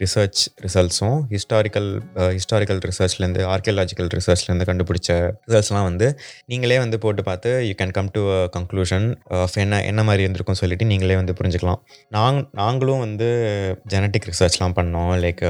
ரிசர்ச் 0.05 0.43
ரிசல்ட்ஸும் 0.67 1.19
ஹிஸ்டாரிக்கல் 1.35 1.91
ஹிஸ்டாரிக்கல் 2.37 2.81
ரிசர்ச்லேருந்து 2.91 3.43
ஆர்கியலாஜிக்கல் 3.55 4.13
ரிசர்ச்லேருந்து 4.19 4.69
கண்டுபிடிச்ச 4.71 5.11
ரிசல்ட்ஸ்லாம் 5.49 5.89
வந்து 5.91 6.09
நீங்களே 6.53 6.79
வந்து 6.85 6.97
போட்டு 7.07 7.25
பார்த்து 7.31 7.51
you 7.71 7.75
can 7.83 7.97
come 7.99 8.13
to 8.17 8.25
conclusion 8.57 9.09
என்ன 9.67 9.83
என்ன 9.91 10.01
மாதிரி 10.11 10.25
இருந்திருக்கும் 10.27 10.63
சொல்லிட்டு 10.63 10.91
நீங்களே 10.95 11.19
வந்து 11.23 11.37
புரிஞ்சுக்கலாம். 11.41 11.83
நாங் 12.37 12.49
நாங்களும் 12.61 13.03
வந்து 13.05 13.27
ஜெனட்டிக் 13.93 14.27
ரிசர்ச்லாம் 14.31 14.75
பண்ணோம். 14.79 15.13
லைக் 15.25 15.43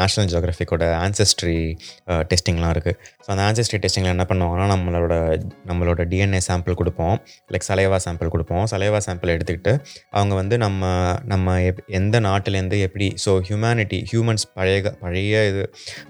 நேஷ்னல் 0.00 0.28
ஜியோகிராஃபிக்கோட 0.30 0.84
ஆன்செஸ்ட்ரி 1.04 1.56
டெஸ்டிங்லாம் 2.30 2.72
இருக்குது 2.74 2.96
ஸோ 3.24 3.28
அந்த 3.34 3.42
ஆன்செஸ்ட்ரி 3.48 3.78
டெஸ்டிங்கில் 3.84 4.12
என்ன 4.14 4.26
பண்ணுவாங்கன்னா 4.30 4.66
நம்மளோட 4.74 5.12
நம்மளோட 5.70 6.06
டிஎன்ஏ 6.12 6.40
சாம்பிள் 6.48 6.78
கொடுப்போம். 6.80 7.16
லைக் 7.52 7.66
சலைவா 7.70 7.98
சாம்பிள் 8.06 8.32
கொடுப்போம். 8.34 8.64
சலைவா 8.72 9.00
சாம்பிள் 9.06 9.34
எடுத்துக்கிட்டு 9.36 9.74
அவங்க 10.18 10.34
வந்து 10.40 10.58
நம்ம 10.64 10.82
நம்ம 11.34 11.56
எப் 11.68 11.82
எந்த 12.00 12.16
நாட்டிலேருந்து 12.28 12.78
எப்படி 12.86 13.08
ஸோ 13.26 13.34
ஹியூமனிட்டி 13.48 14.00
ஹியூமன்ஸ் 14.12 14.46
பழைய 14.58 14.94
பழைய 15.04 15.44
இது 15.50 15.64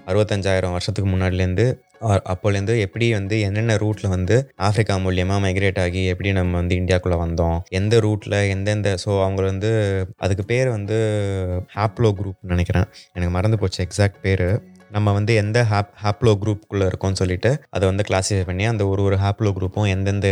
அறுபத்தஞ்சாயிரம் 0.09 0.75
வருஷத்துக்கு 0.77 1.11
முன்னாடிலேருந்து 1.15 1.67
அப்போலேருந்து 2.01 2.79
எப்படி 2.79 3.13
வந்து 3.13 3.39
என்னென்ன 3.39 3.75
ரூட்டில் 3.75 4.07
வந்து 4.07 4.35
ஆஃப்ரிக்கா 4.57 4.95
மூலியமாக 5.05 5.43
மைக்ரேட் 5.45 5.79
ஆகி 5.79 6.05
எப்படி 6.05 6.31
நம்ம 6.31 6.57
வந்து 6.57 6.75
இந்தியாக்குள்ளே 6.75 7.17
வந்தோம் 7.19 7.59
எந்த 7.69 7.99
ரூட்டில் 7.99 8.47
எந்தெந்த 8.49 8.95
ஸோ 9.05 9.21
அவங்க 9.23 9.41
வந்து 9.41 9.71
அதுக்கு 10.17 10.45
பேர் 10.45 10.69
வந்து 10.69 10.97
ஹாப்லோ 11.75 12.11
குரூப் 12.19 12.39
நினைக்கிறேன். 12.41 12.87
எனக்கு 13.13 13.33
மறந்து 13.33 13.57
போச்சு 13.57 13.87
எக்ஸாக்ட் 13.87 14.21
பேர். 14.21 14.47
நம்ம 14.95 15.11
வந்து 15.17 15.31
எந்த 15.41 15.59
ஹாப் 15.71 15.89
ஹாப்ளோ 16.03 16.31
குரூப்புக்குள்ளே 16.41 16.85
இருக்கோம்னு 16.91 17.19
சொல்லிட்டு 17.21 17.49
அதை 17.75 17.85
வந்து 17.89 18.03
கிளாஸிஃபை 18.07 18.43
பண்ணி 18.49 18.65
அந்த 18.69 18.83
ஒரு 18.91 19.01
ஒரு 19.07 19.17
ஹாப்ளோ 19.23 19.49
குரூப்பும் 19.57 19.87
எந்தெந்த 19.93 20.27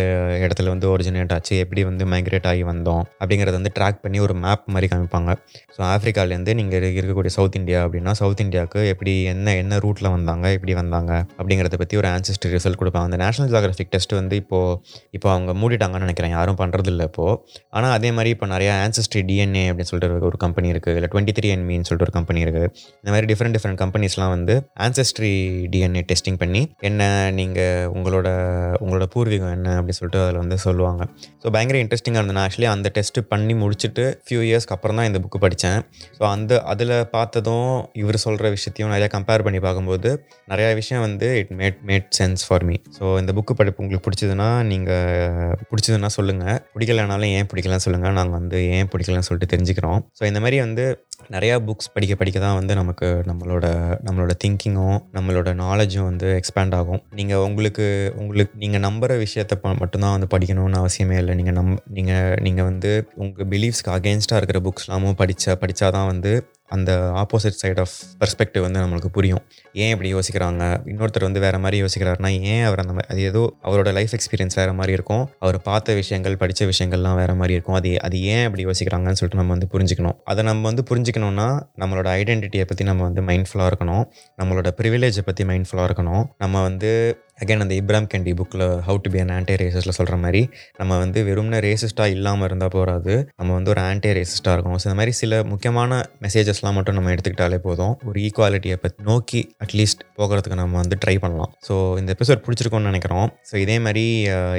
இடத்துல 0.46 0.72
வந்து 0.74 0.88
ஒரிஜினேட் 0.94 1.34
ஆச்சு 1.36 1.56
எப்படி 1.64 1.82
வந்து 1.90 2.06
மைக்ரேட் 2.14 2.48
ஆகி 2.52 2.64
வந்தோம் 2.72 3.04
அப்படிங்கிறத 3.22 3.56
வந்து 3.60 3.72
ட்ராக் 3.78 4.00
பண்ணி 4.06 4.20
ஒரு 4.26 4.36
மேப் 4.44 4.64
மாதிரி 4.76 4.88
காமிப்பாங்க. 4.94 5.32
ஸோ 5.76 5.82
ஆஃப்ரிக்காலேருந்து 5.94 6.56
நீங்கள் 6.60 6.86
இருக்கக்கூடிய 7.00 7.34
சவுத் 7.38 7.58
இந்தியா 7.62 7.82
அப்படின்னா 7.86 8.14
சவுத் 8.22 8.44
இந்தியாவுக்கு 8.46 8.82
எப்படி 8.94 9.14
என்ன 9.34 9.56
என்ன 9.64 9.80
ரூட்டில் 9.86 10.10
வந்தாங்க 10.16 10.46
எப்படி 10.58 10.76
வந்தாங்க 10.82 11.12
அப்படிங்கிறத 11.40 11.80
பற்றி 11.84 11.98
ஒரு 12.02 12.10
ஆன்சஸ்ட்ரி 12.16 12.52
ரிசல்ட் 12.56 12.80
கொடுப்பாங்க. 12.82 13.10
அந்த 13.10 13.20
நேஷனல் 13.24 13.52
ஜியோகிராஃபிக் 13.54 13.94
டெஸ்ட் 13.96 14.16
வந்து 14.22 14.36
இப்போது 14.44 14.74
இப்போ 15.18 15.30
அவங்க 15.36 15.52
மூடிட்டாங்கன்னு 15.62 16.08
நினைக்கிறேன். 16.08 16.36
யாரும் 16.38 16.60
பண்ணுறது 16.64 16.92
இல்லை 16.94 17.08
இப்போது 17.12 17.36
ஆனால் 17.78 17.94
அதே 17.98 18.12
மாதிரி 18.18 18.32
இப்போ 18.36 18.48
நிறையா 18.56 18.74
ஆன்சஸ்ட்ரி 18.88 19.24
டிஎன்ஏ 19.30 19.66
அப்படின்னு 19.72 19.92
சொல்லிட்டு 19.92 20.28
ஒரு 20.32 20.40
கம்பெனி 20.46 20.68
இருக்குது 20.76 20.98
இல்லை 21.00 21.10
டுவெண்ட்டி 21.14 21.36
த்ரீ 21.38 21.50
என்மின்னு 21.56 21.88
சொல்லிட்டு 21.90 22.08
ஒரு 22.10 22.16
கம்பெனி 22.20 22.42
இருக்குது 22.46 22.68
இந்த 23.02 23.10
மாதிரி 23.14 23.28
டிஃப்ரெண்ட் 23.32 23.56
டிஃப்ரெண்ட் 23.58 23.80
கம்பெனிஸ்லாம் 23.84 24.34
வந்து 24.36 24.47
வந்து 24.48 24.56
ஆன்சஸ்ட்ரி 24.86 25.32
டிஎன்ஏ 25.74 26.02
டெஸ்டிங் 26.10 26.38
பண்ணி 26.42 26.62
என்ன 26.90 27.02
நீங்கள் 27.40 27.88
உங்களோட 27.96 28.28
உங்களோட 28.84 29.06
பூர்வீகம் 29.14 29.54
என்ன 29.58 29.70
அப்படின்னு 29.78 30.00
சொல்லிட்டு 30.00 30.22
அதில் 30.24 30.40
வந்து 30.44 30.58
சொல்லுவாங்க. 30.66 31.04
ஸோ 31.42 31.48
பயங்கர 31.56 31.78
இன்ட்ரெஸ்டிங்காக 31.84 32.22
இருந்தது. 32.22 32.38
நான் 32.38 32.48
ஆக்சுவலி 32.48 32.70
அந்த 32.74 32.88
டெஸ்ட்டு 32.98 33.24
பண்ணி 33.32 33.54
முடிச்சுட்டு 33.62 34.04
ஃபியூ 34.26 34.42
இயர்ஸ்க்கு 34.48 34.76
அப்புறம் 34.76 34.98
தான் 35.00 35.08
இந்த 35.10 35.20
புக்கு 35.24 35.40
படித்தேன் 35.46 35.80
ஸோ 36.18 36.24
அந்த 36.36 36.62
அதில் 36.74 36.96
பார்த்ததும் 37.16 37.72
இவர் 38.02 38.20
சொல்கிற 38.26 38.52
விஷயத்தையும் 38.56 38.94
நிறையா 38.94 39.10
கம்பேர் 39.16 39.46
பண்ணி 39.48 39.62
பார்க்கும்போது 39.68 40.12
நிறையா 40.52 40.70
விஷயம் 40.82 41.04
வந்து 41.08 41.30
it 41.42 41.54
made 41.62 41.82
made 41.92 42.08
sense 42.20 42.46
for 42.48 42.66
me 42.70 42.78
so 42.98 43.06
இந்த 43.22 43.34
புக்கு 43.40 43.56
படிப்பு 43.62 43.84
உங்களுக்கு 43.86 44.06
பிடிச்சதுன்னா 44.08 44.50
நீங்கள் 44.72 45.56
பிடிச்சதுன்னா 45.72 46.12
சொல்லுங்கள் 46.18 46.58
பிடிக்கலனாலும் 46.76 47.34
ஏன் 47.40 47.50
பிடிக்கலன்னு 47.54 47.86
சொல்லுங்கள் 47.88 48.18
நாங்கள் 48.20 48.38
வந்து 48.40 48.60
ஏன் 48.78 48.90
பிடிக்கலன்னு 48.94 49.30
சொல்லிட்டு 49.30 49.52
தெரிஞ்சுக்கிறோம். 49.56 50.00
ஸோ 50.20 50.24
இந்த 50.32 50.42
மாதிரி 50.46 50.60
வந்து 50.66 50.86
நிறையா 51.36 51.56
புக்ஸ் 51.68 51.94
படிக்க 51.94 52.14
படிக்க 52.20 52.38
தான் 52.44 52.58
வந்து 52.58 52.74
நமக்கு 52.80 53.08
நம்மளோட 53.30 53.66
நம்மளோட 54.08 54.34
திங்கிங்கும் 54.44 54.98
நம்மளோட 55.14 55.50
நாலேஜும் 55.64 56.04
வந்து 56.04 56.28
எக்ஸ்பேண்ட் 56.40 56.76
ஆகும். 56.76 57.02
நீங்கள் 57.16 57.44
உங்களுக்கு 57.48 58.14
உங்களுக்கு 58.16 58.54
நீங்கள் 58.58 58.84
நம்புகிற 58.90 59.26
விஷயத்த 59.26 59.76
மட்டும்தான் 59.80 60.16
வந்து 60.20 60.30
படிக்கணும்னு 60.34 60.80
அவசியமே 60.84 61.18
இல்லை. 61.18 61.36
நீங்கள் 61.36 61.54
நம் 61.54 61.80
நீங்கள் 61.98 62.38
நீங்கள் 62.42 62.64
வந்து 62.64 62.92
உங்கள் 63.16 63.48
பிலீஃப்ஸ்க்கு 63.48 63.94
அகேன்ஸ்டாக 63.98 64.42
இருக்கிற 64.42 64.62
புக்ஸ்லாமும் 64.68 65.20
படித்த 65.24 65.58
படித்தாதான் 65.62 66.06
வந்து 66.06 66.34
அந்த 66.70 66.92
ஆப்போசிட் 67.16 67.60
சைட் 67.62 67.80
ஆஃப் 67.80 67.94
பெர்ஸ்பெக்டிவ் 68.20 68.62
வந்து 68.62 68.80
நம்மளுக்கு 68.80 69.06
புரியும். 69.06 69.42
ஏன் 69.74 69.92
இப்படி 69.92 70.14
யோசிக்கிறாங்க? 70.14 70.64
இன்னொருத்தர் 70.86 71.22
வந்து 71.22 71.40
வேறு 71.40 71.60
மாதிரி 71.60 71.84
யோசிக்கிறாருன்னா 71.84 72.42
ஏன் 72.42 72.64
அவர் 72.64 72.80
அந்த 72.80 72.94
மாதிரி 72.94 73.08
அது 73.14 73.22
ஏதோ 73.22 73.54
அவரோட 73.64 73.94
லைஃப் 73.94 74.10
எக்ஸ்பீரியன்ஸ் 74.10 74.56
வேறு 74.56 74.74
மாதிரி 74.74 74.94
இருக்கும். 74.94 75.30
அவர் 75.40 75.62
பார்த்த 75.62 75.94
விஷயங்கள் 75.94 76.38
படித்த 76.38 76.66
விஷயங்கள்லாம் 76.66 77.16
வேறு 77.16 77.36
மாதிரி 77.36 77.54
இருக்கும். 77.54 77.76
அது 77.76 78.02
அது 78.02 78.22
ஏன் 78.22 78.46
அப்படி 78.46 78.66
யோசிக்கிறாங்கன்னு 78.66 79.20
சொல்லிட்டு 79.22 79.42
நம்ம 79.42 79.56
வந்து 79.58 79.70
புரிஞ்சுக்கணும். 79.72 80.18
அதை 80.24 80.44
நம்ம 80.44 80.72
வந்து 80.72 80.84
புரிஞ்சுக்கணும்னா 80.90 81.48
நம்மளோட 81.80 82.10
ஐடென்டிட்டியை 82.20 82.64
பற்றி 82.64 82.86
நம்ம 82.86 83.04
வந்து 83.04 83.22
மைண்ட்ஃபுல்லாக 83.22 83.72
இருக்கணும். 83.72 84.06
நம்மளோட 84.44 84.72
ப்ரிவிலேஜை 84.82 85.22
பற்றி 85.26 85.44
மைண்ட்ஃபுல்லாக 85.44 85.88
இருக்கணும். 85.90 86.26
நம்ம 86.38 86.62
வந்து 86.62 87.22
அகைன் 87.42 87.64
அந்த 87.66 87.76
இப்ராம் 87.82 88.08
கேண்டி 88.12 88.32
புக்கில் 88.40 88.66
how 88.88 89.00
to 89.06 89.10
be 89.14 89.20
an 89.24 89.34
anti 89.38 89.56
ரேசிஸ்டில் 89.62 89.96
சொல்கிற 89.98 90.16
மாதிரி 90.24 90.42
நம்ம 90.80 90.98
வந்து 91.04 91.20
வெறும்னே 91.28 91.60
ரேசிஸ்ட்டாக 91.68 92.14
இல்லாமல் 92.16 92.48
இருந்தால் 92.50 92.72
போகாது 92.76 93.14
நம்ம 93.40 93.50
வந்து 93.58 93.72
ஒரு 93.74 93.82
ஆன்டி 93.90 94.12
ரேசிஸ்ட்டாக 94.18 94.56
இருக்கணும். 94.58 94.80
ஸோ 94.82 94.86
இந்த 94.90 94.98
மாதிரி 95.00 95.14
சில 95.22 95.42
முக்கியமான 95.52 96.00
மெசேஜஸ்லாம் 96.26 96.76
மட்டும் 96.78 96.98
நம்ம 96.98 97.12
எடுத்துக்கிட்டாலே 97.16 97.60
போதும். 97.68 97.94
ஒரு 98.10 98.18
ஈக்குவாலிட்டியை 98.28 98.78
பற்றி 98.84 99.06
நோக்கி 99.10 99.42
அட்லீஸ்ட் 99.66 100.02
போகிறதுக்கு 100.20 100.60
நம்ம 100.62 100.78
வந்து 100.84 100.98
ட்ரை 101.04 101.16
பண்ணலாம். 101.26 101.52
ஸோ 101.68 101.76
இந்த 102.02 102.10
எபிசோட் 102.18 102.44
பிடிச்சிருக்கோன்னு 102.48 102.92
நினைக்கிறோம். 102.92 103.28
ஸோ 103.50 103.56
இதே 103.66 103.78
மாதிரி 103.88 104.06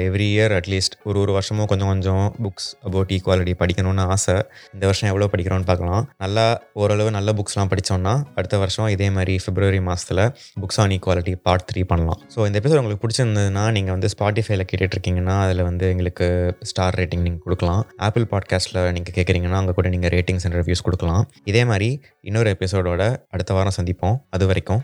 எவ்ரி 0.07 0.29
இயர் 0.35 0.55
அட்லீஸ்ட் 0.59 0.95
ஒரு 1.09 1.19
ஒரு 1.23 1.33
வருஷமும் 1.37 1.69
கொஞ்சம் 1.73 1.91
கொஞ்சம் 1.93 2.23
புக்ஸ் 2.45 2.69
அபவுட் 2.87 3.13
ஈக்குவாலிட்டி 3.17 3.55
படிக்கணும்னு 3.63 4.05
ஆசை. 4.15 4.37
இந்த 4.75 4.83
வருஷம் 4.91 5.09
எவ்வளோ 5.11 5.29
படிக்கிறோன்னு 5.33 5.69
பார்க்கலாம். 5.71 6.01
நல்லா 6.25 6.47
ஓரளவு 6.83 7.11
நல்ல 7.17 7.29
புக்ஸ்லாம் 7.41 7.71
படித்தோம்னா 7.73 8.15
அடுத்த 8.39 8.57
வருஷம் 8.63 8.89
இதே 8.95 9.09
மாதிரி 9.19 9.35
பிப்ரவரி 9.47 9.81
மாதத்தில் 9.89 10.23
books 10.63 10.81
on 10.83 10.95
equality 10.97 11.35
part 11.47 11.67
three 11.71 11.83
பண்ணலாம். 11.91 12.19
ஸோ 12.35 12.39
இந்த 12.49 12.57
எபிசோட் 12.69 12.81
உங்களுக்கு 12.81 13.03
பிடிச்சிருந்ததுன்னா 13.05 13.71
நீங்கள் 13.71 13.95
வந்து 13.95 14.09
ஸ்பாட்டிஃபைல 14.13 14.63
கேட்டுட்ருக்கீங்கன்னா 14.71 15.35
அதில் 15.43 15.61
வந்து 15.63 15.85
எங்களுக்கு 15.89 16.25
ஸ்டார் 16.61 16.95
ரேட்டிங் 16.95 17.23
நீங்கள் 17.25 17.43
கொடுக்கலாம். 17.43 17.81
ஆப்பிள் 17.97 18.25
பாட்காஸ்ட்டில் 18.31 18.79
நீங்கள் 18.91 19.15
கேட்குறீங்கன்னா 19.17 19.59
அங்கே 19.61 19.71
கூட 19.71 19.89
நீங்கள் 19.89 20.11
ரேட்டிங்ஸ் 20.15 20.45
அண்ட் 20.47 20.57
ரிவ்யூஸ் 20.59 20.83
கொடுக்கலாம். 20.83 21.23
இதே 21.43 21.65
மாதிரி 21.65 21.89
இன்னொரு 22.21 22.57
எபிசோடோட 22.59 23.01
அடுத்த 23.29 23.53
வாரம் 23.53 23.77
சந்திப்போம். 23.81 24.17
அது 24.29 24.45
வரைக்கும். 24.45 24.83